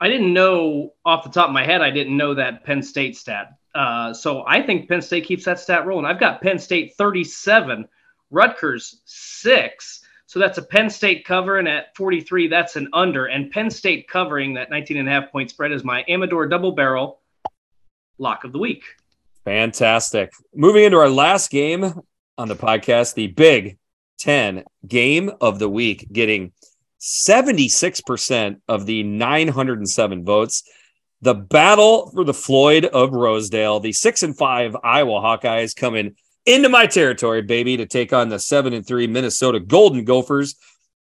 [0.00, 3.16] I didn't know off the top of my head, I didn't know that Penn State
[3.16, 3.52] stat.
[3.74, 6.06] Uh, so I think Penn State keeps that stat rolling.
[6.06, 7.86] I've got Penn State 37,
[8.30, 9.99] Rutgers 6.
[10.30, 13.26] So that's a Penn State cover, and at 43, that's an under.
[13.26, 16.70] And Penn State covering that 19 and a half point spread is my Amador double
[16.70, 17.18] barrel
[18.16, 18.84] lock of the week.
[19.44, 20.30] Fantastic.
[20.54, 22.00] Moving into our last game
[22.38, 23.76] on the podcast, the Big
[24.20, 26.52] 10 game of the week, getting
[27.00, 30.62] 76% of the 907 votes.
[31.22, 36.14] The battle for the Floyd of Rosedale, the six and five Iowa Hawkeyes coming
[36.46, 40.56] into my territory, baby, to take on the seven and three Minnesota Golden Gophers.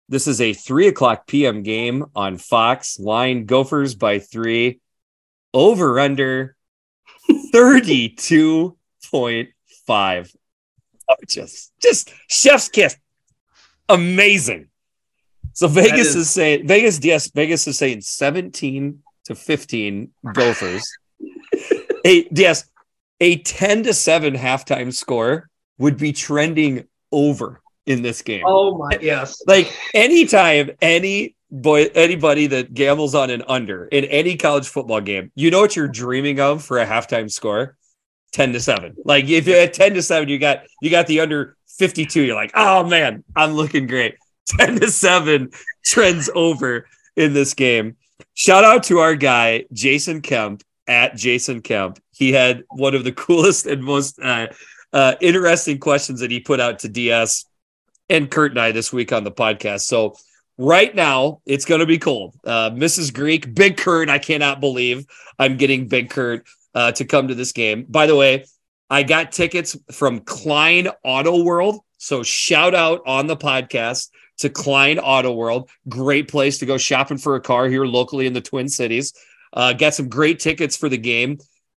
[0.09, 1.63] This is a three o'clock p.m.
[1.63, 2.99] game on Fox.
[2.99, 4.79] Line Gophers by three,
[5.53, 6.55] over under
[7.53, 10.35] 32.5.
[11.09, 12.95] Oh, just, just chef's kiss.
[13.89, 14.69] Amazing.
[15.53, 20.91] So Vegas is, is, saying Vegas, yes, Vegas is saying 17 to 15 Gophers.
[22.05, 22.69] a yes,
[23.23, 28.43] a 10 to 7 halftime score would be trending over in this game.
[28.45, 29.41] Oh my yes.
[29.47, 35.31] Like anytime any boy anybody that gambles on an under in any college football game,
[35.35, 37.77] you know what you're dreaming of for a halftime score?
[38.33, 38.97] 10 to 7.
[39.05, 42.23] Like if you're at 10 to 7, you got you got the under 52.
[42.23, 44.15] You're like, oh man, I'm looking great.
[44.59, 45.49] 10 to 7
[45.85, 47.95] trends over in this game.
[48.33, 52.02] Shout out to our guy, Jason Kemp at Jason Kemp.
[52.13, 54.47] He had one of the coolest and most uh,
[54.91, 57.45] uh, interesting questions that he put out to DS
[58.09, 59.81] and Kurt and I this week on the podcast.
[59.81, 60.15] So,
[60.57, 62.35] right now, it's going to be cold.
[62.45, 63.13] Uh, Mrs.
[63.13, 65.05] Greek, Big Kurt, I cannot believe
[65.39, 66.45] I'm getting Big Kurt
[66.75, 67.85] uh, to come to this game.
[67.89, 68.45] By the way,
[68.89, 71.79] I got tickets from Klein Auto World.
[71.97, 74.09] So, shout out on the podcast
[74.39, 75.69] to Klein Auto World.
[75.87, 79.13] Great place to go shopping for a car here locally in the Twin Cities.
[79.53, 81.37] Uh, got some great tickets for the game.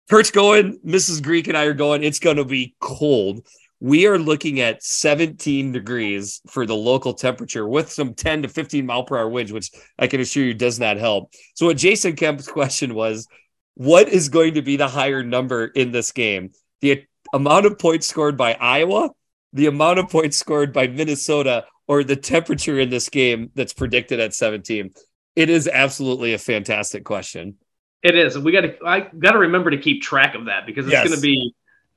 [0.10, 1.24] Kurt's going, Mrs.
[1.24, 2.04] Greek and I are going.
[2.04, 3.46] It's going to be cold.
[3.80, 8.86] We are looking at 17 degrees for the local temperature with some 10 to 15
[8.86, 11.34] mile per hour winds, which I can assure you does not help.
[11.56, 13.28] So, what Jason Kemp's question was,
[13.74, 16.52] what is going to be the higher number in this game?
[16.82, 17.04] The
[17.34, 19.10] amount of points scored by Iowa,
[19.54, 24.20] the amount of points scored by Minnesota, or the temperature in this game that's predicted
[24.20, 24.94] at 17?
[25.36, 27.58] It is absolutely a fantastic question.
[28.04, 28.38] It is.
[28.38, 28.76] We got to.
[28.86, 31.08] I got to remember to keep track of that because it's Yes.
[31.08, 31.54] going to be.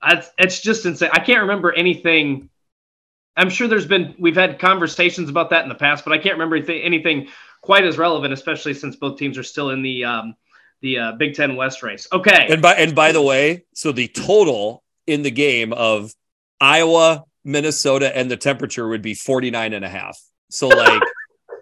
[0.07, 1.11] It's, it's just insane.
[1.13, 2.49] I can't remember anything.
[3.37, 6.35] I'm sure there's been we've had conversations about that in the past, but I can't
[6.35, 7.29] remember anything, anything
[7.61, 10.35] quite as relevant, especially since both teams are still in the um,
[10.81, 12.07] the uh, Big Ten West race.
[12.13, 16.15] Okay, And by and by the way, so the total in the game of
[16.61, 20.21] Iowa, Minnesota, and the temperature would be 49 and a half.
[20.51, 21.03] So like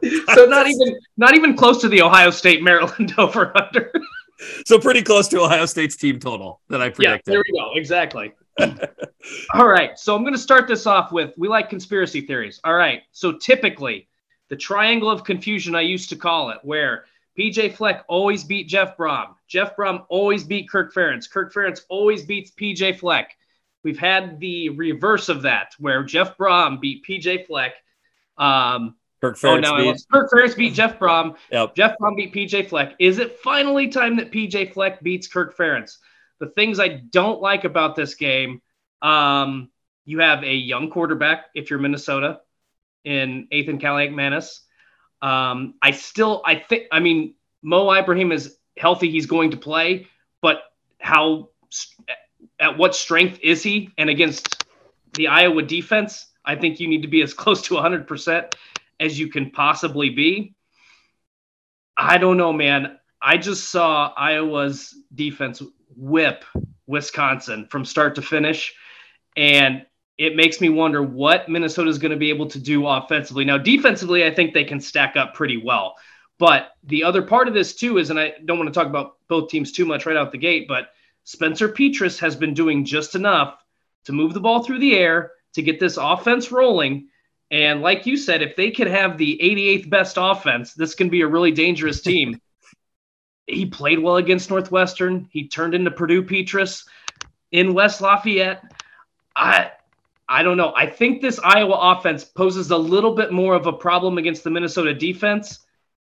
[0.34, 3.92] so not even not even close to the Ohio State Maryland over under.
[4.64, 7.32] So pretty close to Ohio State's team total that I predicted.
[7.32, 7.72] yeah, there we go.
[7.74, 8.32] Exactly.
[9.54, 12.60] All right, so I'm going to start this off with we like conspiracy theories.
[12.64, 14.08] All right, so typically
[14.48, 17.04] the triangle of confusion I used to call it, where
[17.38, 22.24] PJ Fleck always beat Jeff Brohm, Jeff Brohm always beat Kirk Ferentz, Kirk Ferentz always
[22.24, 23.36] beats PJ Fleck.
[23.82, 27.74] We've had the reverse of that, where Jeff Brohm beat PJ Fleck.
[28.38, 30.06] Um, Kirk oh, Ferentz now I beat-.
[30.12, 31.36] Kirk Ferentz beat Jeff Brohm.
[31.50, 31.74] Yep.
[31.74, 32.94] Jeff Brohm beat PJ Fleck.
[32.98, 35.98] Is it finally time that PJ Fleck beats Kirk Ferentz?
[36.38, 38.60] The things I don't like about this game,
[39.00, 39.70] um,
[40.04, 42.40] you have a young quarterback if you're Minnesota
[43.04, 44.12] in Ethan Kaliak
[45.22, 49.10] Um, I still, I think, I mean, Mo Ibrahim is healthy.
[49.10, 50.06] He's going to play,
[50.42, 50.62] but
[51.00, 51.50] how,
[52.60, 53.90] at what strength is he?
[53.96, 54.64] And against
[55.14, 58.52] the Iowa defense, I think you need to be as close to 100%
[59.00, 60.54] as you can possibly be.
[61.96, 62.98] I don't know, man.
[63.20, 65.62] I just saw Iowa's defense
[65.96, 66.44] whip
[66.86, 68.74] Wisconsin from start to finish.
[69.36, 69.84] And
[70.18, 73.44] it makes me wonder what Minnesota is going to be able to do offensively.
[73.44, 75.94] Now, defensively, I think they can stack up pretty well.
[76.38, 79.16] But the other part of this, too, is, and I don't want to talk about
[79.28, 80.88] both teams too much right out the gate, but
[81.24, 83.58] Spencer Petras has been doing just enough
[84.04, 87.08] to move the ball through the air to get this offense rolling.
[87.50, 91.20] And like you said, if they could have the 88th best offense, this can be
[91.20, 92.40] a really dangerous team.
[93.46, 95.28] he played well against Northwestern.
[95.30, 96.84] He turned into Purdue Petras
[97.52, 98.62] in West Lafayette.
[99.34, 99.70] I
[100.28, 100.72] I don't know.
[100.74, 104.50] I think this Iowa offense poses a little bit more of a problem against the
[104.50, 105.60] Minnesota defense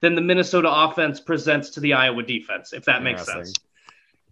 [0.01, 3.53] than the Minnesota offense presents to the Iowa defense, if that makes sense.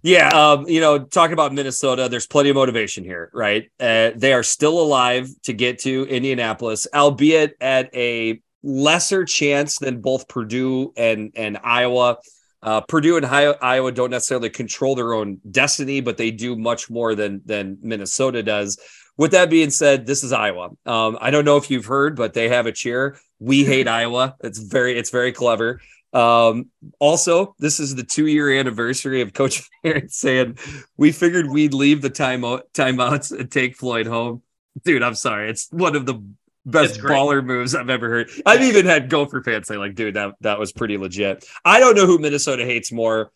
[0.06, 3.72] Yeah, um, you know, talking about Minnesota, there's plenty of motivation here, right?
[3.80, 10.01] Uh, they are still alive to get to Indianapolis, albeit at a lesser chance than
[10.01, 12.18] both Purdue and and Iowa.
[12.62, 17.16] Uh, Purdue and Iowa don't necessarily control their own destiny, but they do much more
[17.16, 18.78] than than Minnesota does.
[19.18, 20.70] With that being said, this is Iowa.
[20.86, 23.18] Um, I don't know if you've heard, but they have a cheer.
[23.39, 24.36] We hate Iowa.
[24.43, 25.82] It's very it's very clever.
[26.16, 30.57] Um, also, this is the two year anniversary of Coach Ferentz saying
[30.95, 34.41] we figured we'd leave the timeout timeouts and take Floyd home.
[34.86, 35.49] Dude, I'm sorry.
[35.49, 36.24] It's one of the
[36.66, 38.30] best baller moves I've ever heard.
[38.45, 41.45] I've even had Gopher fans say, like, dude, that that was pretty legit.
[41.66, 43.32] I don't know who Minnesota hates more.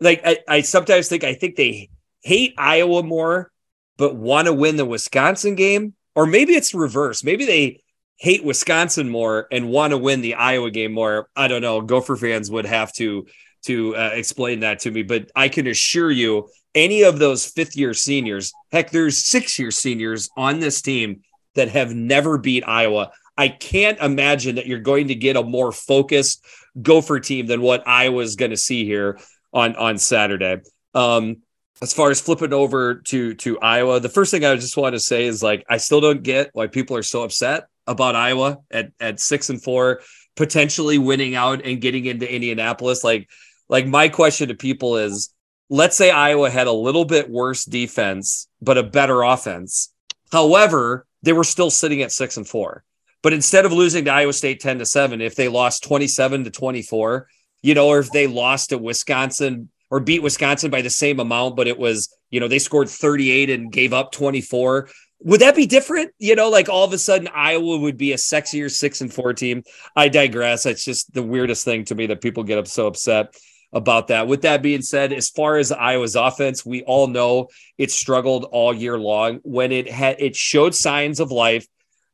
[0.00, 1.90] Like, I, I sometimes think I think they
[2.22, 3.52] hate Iowa more,
[3.98, 5.94] but want to win the Wisconsin game.
[6.14, 7.22] Or maybe it's reverse.
[7.22, 7.82] Maybe they
[8.16, 11.28] hate Wisconsin more and want to win the Iowa game more.
[11.36, 11.80] I don't know.
[11.80, 13.26] Gopher fans would have to
[13.64, 17.76] to uh, explain that to me, but I can assure you, any of those fifth
[17.76, 21.22] year seniors, heck, there's six year seniors on this team
[21.56, 23.10] that have never beat Iowa.
[23.36, 26.44] I can't imagine that you're going to get a more focused
[26.80, 29.18] Gopher team than what Iowa's going to see here
[29.52, 30.58] on on Saturday.
[30.94, 31.38] Um,
[31.82, 35.00] as far as flipping over to to Iowa, the first thing I just want to
[35.00, 38.92] say is like I still don't get why people are so upset about Iowa at
[39.00, 40.00] at six and four,
[40.36, 43.04] potentially winning out and getting into Indianapolis.
[43.04, 43.28] Like,
[43.68, 45.30] like my question to people is,
[45.68, 49.92] let's say Iowa had a little bit worse defense but a better offense.
[50.32, 52.84] However, they were still sitting at six and four.
[53.22, 56.50] But instead of losing to Iowa State 10 to 7, if they lost 27 to
[56.50, 57.28] 24,
[57.62, 61.56] you know, or if they lost to Wisconsin or beat Wisconsin by the same amount,
[61.56, 64.88] but it was, you know, they scored 38 and gave up 24.
[65.20, 66.12] Would that be different?
[66.18, 69.32] You know, like all of a sudden Iowa would be a sexier six and four
[69.32, 69.62] team.
[69.94, 70.66] I digress.
[70.66, 73.34] It's just the weirdest thing to me that people get up so upset
[73.72, 74.28] about that.
[74.28, 77.48] With that being said, as far as Iowa's offense, we all know
[77.78, 81.66] it struggled all year long when it had it showed signs of life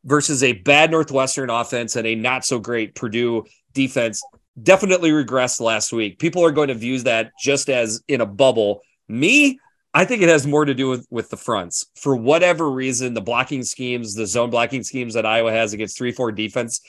[0.05, 4.22] versus a bad Northwestern offense and a not so great Purdue defense.
[4.61, 6.18] Definitely regressed last week.
[6.18, 8.80] People are going to view that just as in a bubble.
[9.09, 9.59] Me,
[9.95, 11.86] I think it has more to do with, with the fronts.
[11.97, 16.12] For whatever reason, the blocking schemes, the zone blocking schemes that Iowa has against 3
[16.12, 16.80] 4 defense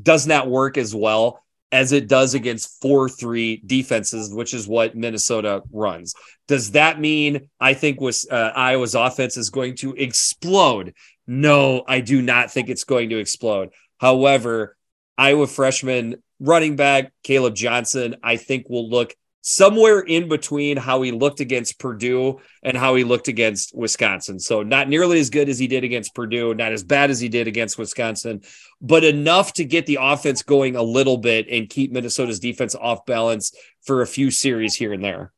[0.00, 1.42] does not work as well
[1.72, 6.14] as it does against 4 3 defenses, which is what Minnesota runs.
[6.46, 10.94] Does that mean I think was uh, Iowa's offense is going to explode?
[11.26, 13.70] No, I do not think it's going to explode.
[13.98, 14.76] However,
[15.18, 19.14] Iowa freshman running back Kaleb Johnson, I think will look
[19.46, 24.40] somewhere in between how he looked against Purdue and how he looked against Wisconsin.
[24.40, 27.28] So not nearly as good as he did against Purdue, not as bad as he
[27.28, 28.40] did against Wisconsin,
[28.80, 33.04] but enough to get the offense going a little bit and keep Minnesota's defense off
[33.04, 35.30] balance for a few series here and there.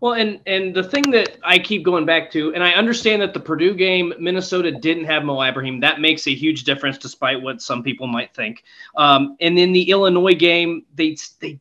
[0.00, 3.34] Well, and and the thing that I keep going back to, and I understand that
[3.34, 5.80] the Purdue game, Minnesota didn't have Mo Ibrahim.
[5.80, 8.62] That makes a huge difference, despite what some people might think.
[8.96, 11.58] Um, and in the Illinois game, they they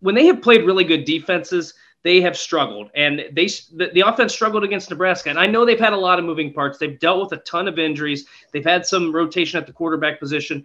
[0.00, 4.32] when they have played really good defenses, they have struggled, and they the, the, offense
[4.32, 5.28] struggled against Nebraska.
[5.28, 6.78] And I know they've had a lot of moving parts.
[6.78, 8.26] They've dealt with a ton of injuries.
[8.52, 10.64] They've had some rotation at the quarterback position.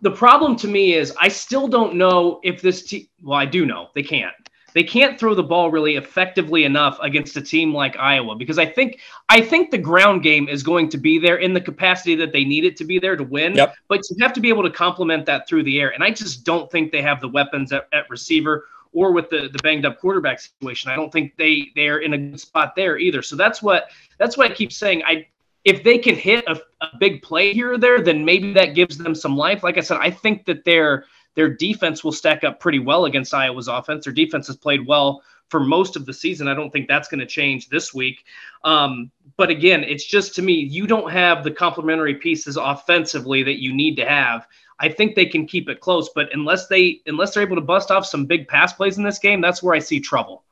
[0.00, 3.06] The problem to me is I still don't know if this team.
[3.22, 4.34] Well, I do know they can't
[4.74, 8.66] they can't throw the ball really effectively enough against a team like Iowa because I
[8.66, 12.32] think I think the ground game is going to be there in the capacity that
[12.32, 13.54] they need it to be there to win.
[13.54, 13.74] Yep.
[13.88, 16.44] But you have to be able to complement that through the air, and I just
[16.44, 19.98] don't think they have the weapons at, at receiver or with the, the banged up
[19.98, 20.90] quarterback situation.
[20.90, 23.22] I don't think they they're in a good spot there either.
[23.22, 25.02] So that's what that's what I keep saying.
[25.04, 25.26] I
[25.64, 28.98] if they can hit a, a big play here or there, then maybe that gives
[28.98, 29.62] them some life.
[29.62, 33.34] Like I said, I think that they're their defense will stack up pretty well against
[33.34, 34.04] Iowa's offense.
[34.04, 36.48] Their defense has played well for most of the season.
[36.48, 38.24] I don't think that's going to change this week.
[38.64, 43.60] Um, but again, it's just to me, you don't have the complementary pieces offensively that
[43.60, 44.46] you need to have.
[44.80, 47.90] I think they can keep it close, but unless they unless they're able to bust
[47.90, 50.42] off some big pass plays in this game, that's where I see trouble.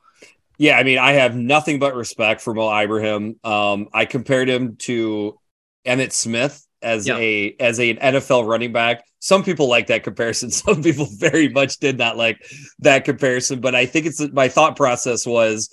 [0.57, 3.37] Yeah, I mean, I have nothing but respect for Mo Ibrahim.
[3.43, 5.37] Um, I compared him to
[5.85, 9.03] Emmitt Smith as a as an NFL running back.
[9.19, 10.51] Some people like that comparison.
[10.51, 12.45] Some people very much did not like
[12.79, 13.61] that comparison.
[13.61, 15.69] But I think it's my thought process was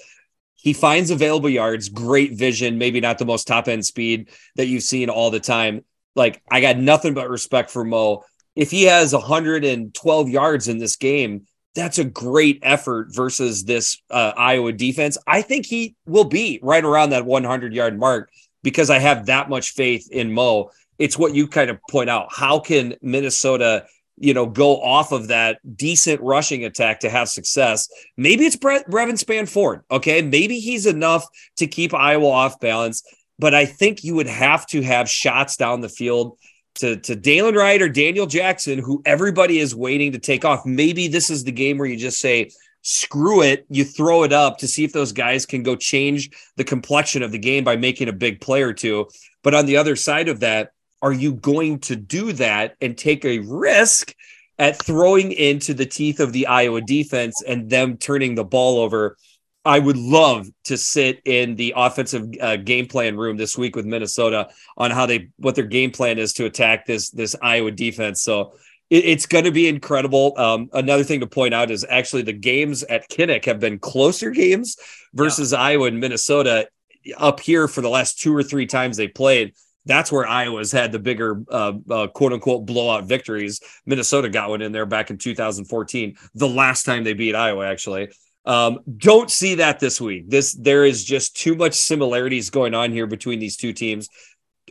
[0.55, 4.83] he finds available yards, great vision, maybe not the most top end speed that you've
[4.83, 5.85] seen all the time.
[6.15, 8.25] Like I got nothing but respect for Mo.
[8.57, 14.33] If he has 112 yards in this game, that's a great effort versus this uh,
[14.37, 15.17] Iowa defense.
[15.27, 18.31] I think he will be right around that 100 yard mark
[18.63, 20.71] because I have that much faith in Mo
[21.01, 22.29] it's what you kind of point out.
[22.31, 23.87] How can Minnesota,
[24.19, 27.89] you know, go off of that decent rushing attack to have success?
[28.19, 29.83] Maybe it's Brett Brevyn Spann-Ford.
[29.91, 30.21] Okay.
[30.21, 31.27] Maybe he's enough
[31.57, 33.03] to keep Iowa off balance,
[33.39, 36.37] but I think you would have to have shots down the field
[36.77, 40.67] to, to Dylan Wright or Daniel Jackson, who everybody is waiting to take off.
[40.67, 42.51] Maybe this is the game where you just say,
[42.83, 46.65] screw it, you throw it up to see if those guys can go change the
[46.65, 49.09] complexion of the game by making a big play or two.
[49.43, 50.73] But on the other side of that,
[51.03, 54.15] are you going to do that and take a risk
[54.59, 59.17] at throwing into the teeth of the Iowa defense and them turning the ball over?
[59.65, 63.85] I would love to sit in the offensive uh, game plan room this week with
[63.85, 68.23] Minnesota on how they what their game plan is to attack this this Iowa defense.
[68.23, 68.55] So
[68.89, 70.33] it, it's going to be incredible.
[70.39, 74.31] Um, another thing to point out is actually the games at Kinnick have been closer
[74.31, 74.77] games
[75.13, 75.61] versus yeah.
[75.61, 76.69] Iowa and Minnesota
[77.17, 79.53] up here for the last two or three times they played
[79.91, 83.61] that's where Iowa's had the bigger uh, uh, quote unquote blowout victories.
[83.87, 88.11] Minnesota got one in there back in 2014, the last time they beat Iowa, actually.
[88.45, 90.29] Um, don't see that this week.
[90.29, 94.09] This there is just too much similarities going on here between these two teams.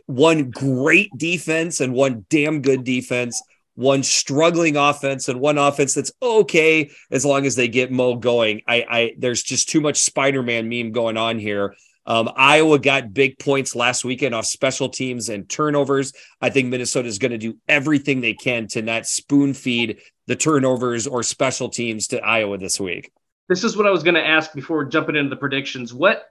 [0.06, 3.40] One great defense and one damn good defense.
[3.74, 8.62] One struggling offense and one offense that's okay as long as they get Mo going.
[8.66, 11.74] I, I there's just too much Spider-Man meme going on here
[12.10, 16.12] um, Iowa got big points last weekend off special teams and turnovers.
[16.40, 20.34] I think Minnesota is going to do everything they can to not spoon feed the
[20.34, 23.12] turnovers or special teams to Iowa this week.
[23.48, 25.94] This is what I was going to ask before jumping into the predictions.
[25.94, 26.24] What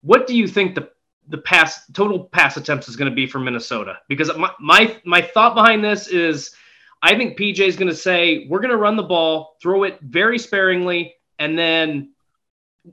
[0.00, 0.88] what do you think the
[1.28, 3.98] the pass total pass attempts is going to be for Minnesota?
[4.08, 6.54] Because my my my thought behind this is
[7.02, 9.98] I think PJ is going to say we're going to run the ball, throw it
[10.00, 12.14] very sparingly, and then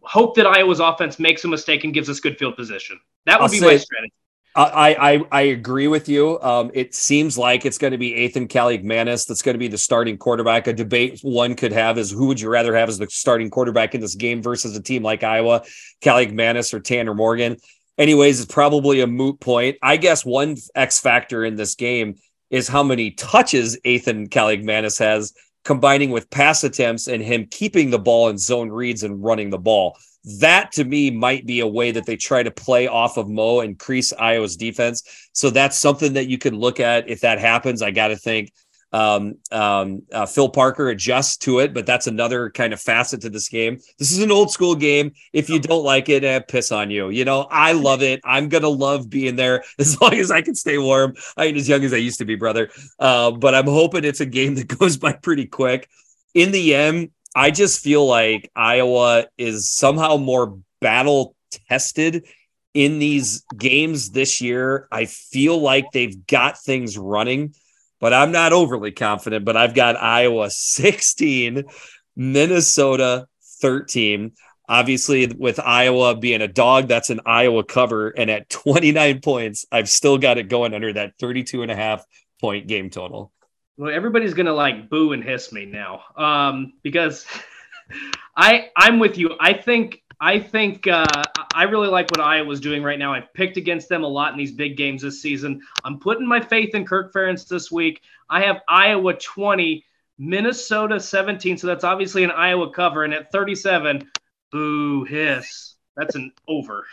[0.01, 2.99] hope that Iowa's offense makes a mistake and gives us good field position.
[3.25, 4.13] That would I'll be my strategy.
[4.55, 6.39] I, I I agree with you.
[6.41, 9.79] Um, it seems like it's going to be Athan Kaliakmanis that's going to be the
[9.79, 10.67] starting quarterback.
[10.67, 13.95] A debate one could have is who would you rather have as the starting quarterback
[13.95, 15.63] in this game versus a team like Iowa,
[16.01, 17.57] Kaliakmanis or Tanner Morgan.
[17.97, 19.77] Anyways, it's probably a moot point.
[19.81, 22.15] I guess one X factor in this game
[22.51, 25.33] is how many touches Athan Kaliakmanis has
[25.63, 29.57] combining with pass attempts and him keeping the ball in zone reads and running the
[29.57, 29.97] ball.
[30.39, 33.59] That to me might be a way that they try to play off of Mo,
[33.59, 35.03] and increase Iowa's defense.
[35.33, 37.81] So that's something that you can look at if that happens.
[37.81, 38.51] I got to think
[38.93, 43.29] um, um, uh, Phil Parker adjusts to it, but that's another kind of facet to
[43.29, 43.79] this game.
[43.97, 45.11] This is an old school game.
[45.33, 47.09] If you don't like it, eh, piss on you.
[47.09, 48.21] You know, I love it.
[48.23, 51.15] I'm gonna love being there as long as I can stay warm.
[51.35, 52.69] I ain't as young as I used to be, brother.
[52.99, 55.89] Uh, but I'm hoping it's a game that goes by pretty quick.
[56.35, 61.35] In the end, I just feel like Iowa is somehow more battle
[61.67, 62.27] tested
[62.73, 64.87] in these games this year.
[64.91, 67.55] I feel like they've got things running,
[68.03, 69.45] but I'm not overly confident.
[69.45, 71.63] But I've got Iowa 16,
[72.17, 73.27] Minnesota
[73.61, 74.33] 13.
[74.67, 78.09] Obviously, with Iowa being a dog, that's an Iowa cover.
[78.09, 82.03] And at 29 points, I've still got it going under that 32 and a half
[82.41, 83.31] point game total.
[83.77, 87.25] Well, everybody's gonna like boo and hiss me now, um, because
[88.35, 89.31] I I'm with you.
[89.39, 91.05] I think I think uh,
[91.53, 93.13] I really like what Iowa's doing right now.
[93.13, 95.59] I've picked against them a lot in these big games this season.
[95.83, 98.01] I'm putting my faith in Kirk Ferentz this week.
[98.29, 99.83] I have Iowa 20,
[100.17, 101.57] Minnesota 17.
[101.57, 103.03] So that's obviously an Iowa cover.
[103.03, 104.09] And at 37,
[104.49, 105.75] boo, hiss.
[105.97, 106.85] That's an over.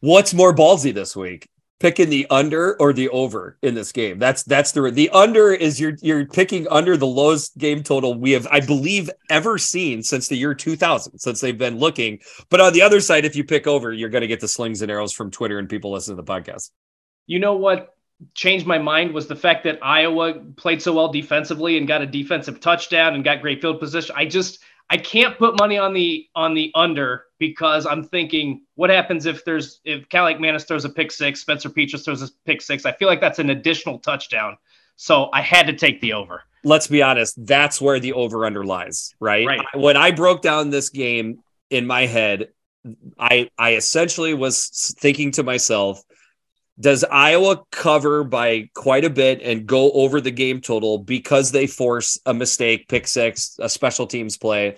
[0.00, 1.50] What's more ballsy this week?
[1.78, 4.18] Picking the under or the over in this game.
[4.18, 8.32] That's that's the the under is you're you're picking under the lowest game total we
[8.32, 12.20] have I believe ever seen since the year 2000 since they've been looking.
[12.48, 14.82] But on the other side if you pick over you're going to get the slings
[14.82, 16.70] and arrows from Twitter and people listening to the podcast.
[17.26, 17.92] You know what
[18.34, 22.06] changed my mind was the fact that Iowa played so well defensively and got a
[22.06, 24.14] defensive touchdown and got great field position.
[24.16, 28.90] I just I can't put money on the on the under because I'm thinking what
[28.90, 32.86] happens if there's if Kaliakmanis throws a pick six, Spencer Petras throws a pick six.
[32.86, 34.56] I feel like that's an additional touchdown.
[34.96, 36.42] So I had to take the over.
[36.64, 39.46] Let's be honest, that's where the over under lies, right?
[39.46, 39.60] Right.
[39.74, 42.48] When I broke down this game in my head,
[43.18, 46.02] I I essentially was thinking to myself,
[46.78, 51.66] does Iowa cover by quite a bit and go over the game total because they
[51.66, 54.76] force a mistake, pick six, a special teams play?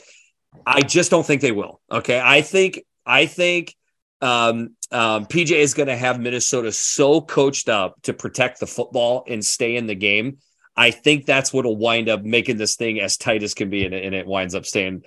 [0.65, 1.81] I just don't think they will.
[1.91, 2.21] Okay.
[2.23, 3.75] I think, I think
[4.21, 9.25] um, um, PJ is going to have Minnesota so coached up to protect the football
[9.27, 10.39] and stay in the game.
[10.77, 13.95] I think that's what'll wind up making this thing as tight as can be, and,
[13.95, 15.03] and it winds up staying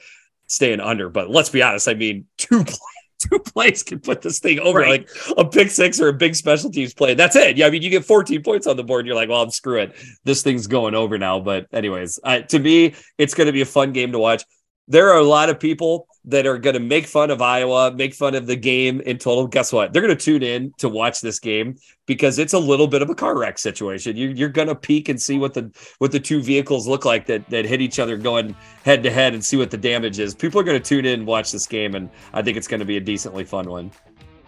[0.47, 1.09] staying under.
[1.09, 1.87] But let's be honest.
[1.87, 2.65] I mean, two
[3.29, 5.07] two plays can put this thing over right.
[5.07, 7.13] like a pick six or a big special teams play.
[7.13, 7.57] That's it.
[7.57, 9.05] Yeah, I mean, you get 14 points on the board.
[9.05, 9.95] you're like, well, I'm screw it.
[10.23, 11.39] This thing's going over now.
[11.39, 12.19] But anyways,
[12.49, 14.43] to me, it's going to be a fun game to watch
[14.91, 18.13] there are a lot of people that are going to make fun of Iowa, make
[18.13, 19.47] fun of the game in total.
[19.47, 19.91] Guess what?
[19.91, 23.09] They're going to tune in to watch this game because it's a little bit of
[23.09, 24.15] a car wreck situation.
[24.15, 27.25] You, you're going to peek and see what the what the two vehicles look like
[27.25, 30.35] that that hit each other going head to head and see what the damage is.
[30.35, 32.81] People are going to tune in and watch this game, and I think it's going
[32.81, 33.91] to be a decently fun one.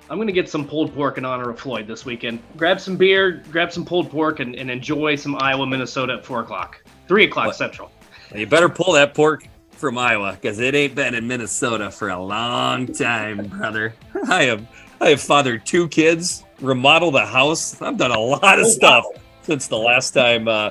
[0.10, 2.40] I'm going to get some pulled pork in honor of Floyd this weekend.
[2.58, 6.42] Grab some beer, grab some pulled pork, and, and enjoy some Iowa, Minnesota at four
[6.42, 7.56] o'clock, three o'clock what?
[7.56, 7.92] Central.
[8.36, 9.48] You better pull that pork
[9.84, 13.94] from Iowa because it ain't been in Minnesota for a long time, brother.
[14.30, 14.66] I have
[15.02, 17.82] I have fathered two kids, remodeled a house.
[17.82, 19.22] I've done a lot of oh, stuff wow.
[19.42, 20.70] since the last time uh,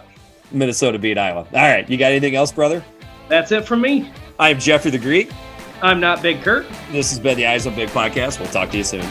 [0.50, 1.40] Minnesota beat Iowa.
[1.40, 2.82] All right, you got anything else, brother?
[3.28, 4.10] That's it from me.
[4.38, 5.30] I'm Jeffrey the Greek.
[5.82, 6.64] I'm not Big Kurt.
[6.90, 8.40] This has been the Eyes on Big podcast.
[8.40, 9.04] We'll talk to you soon.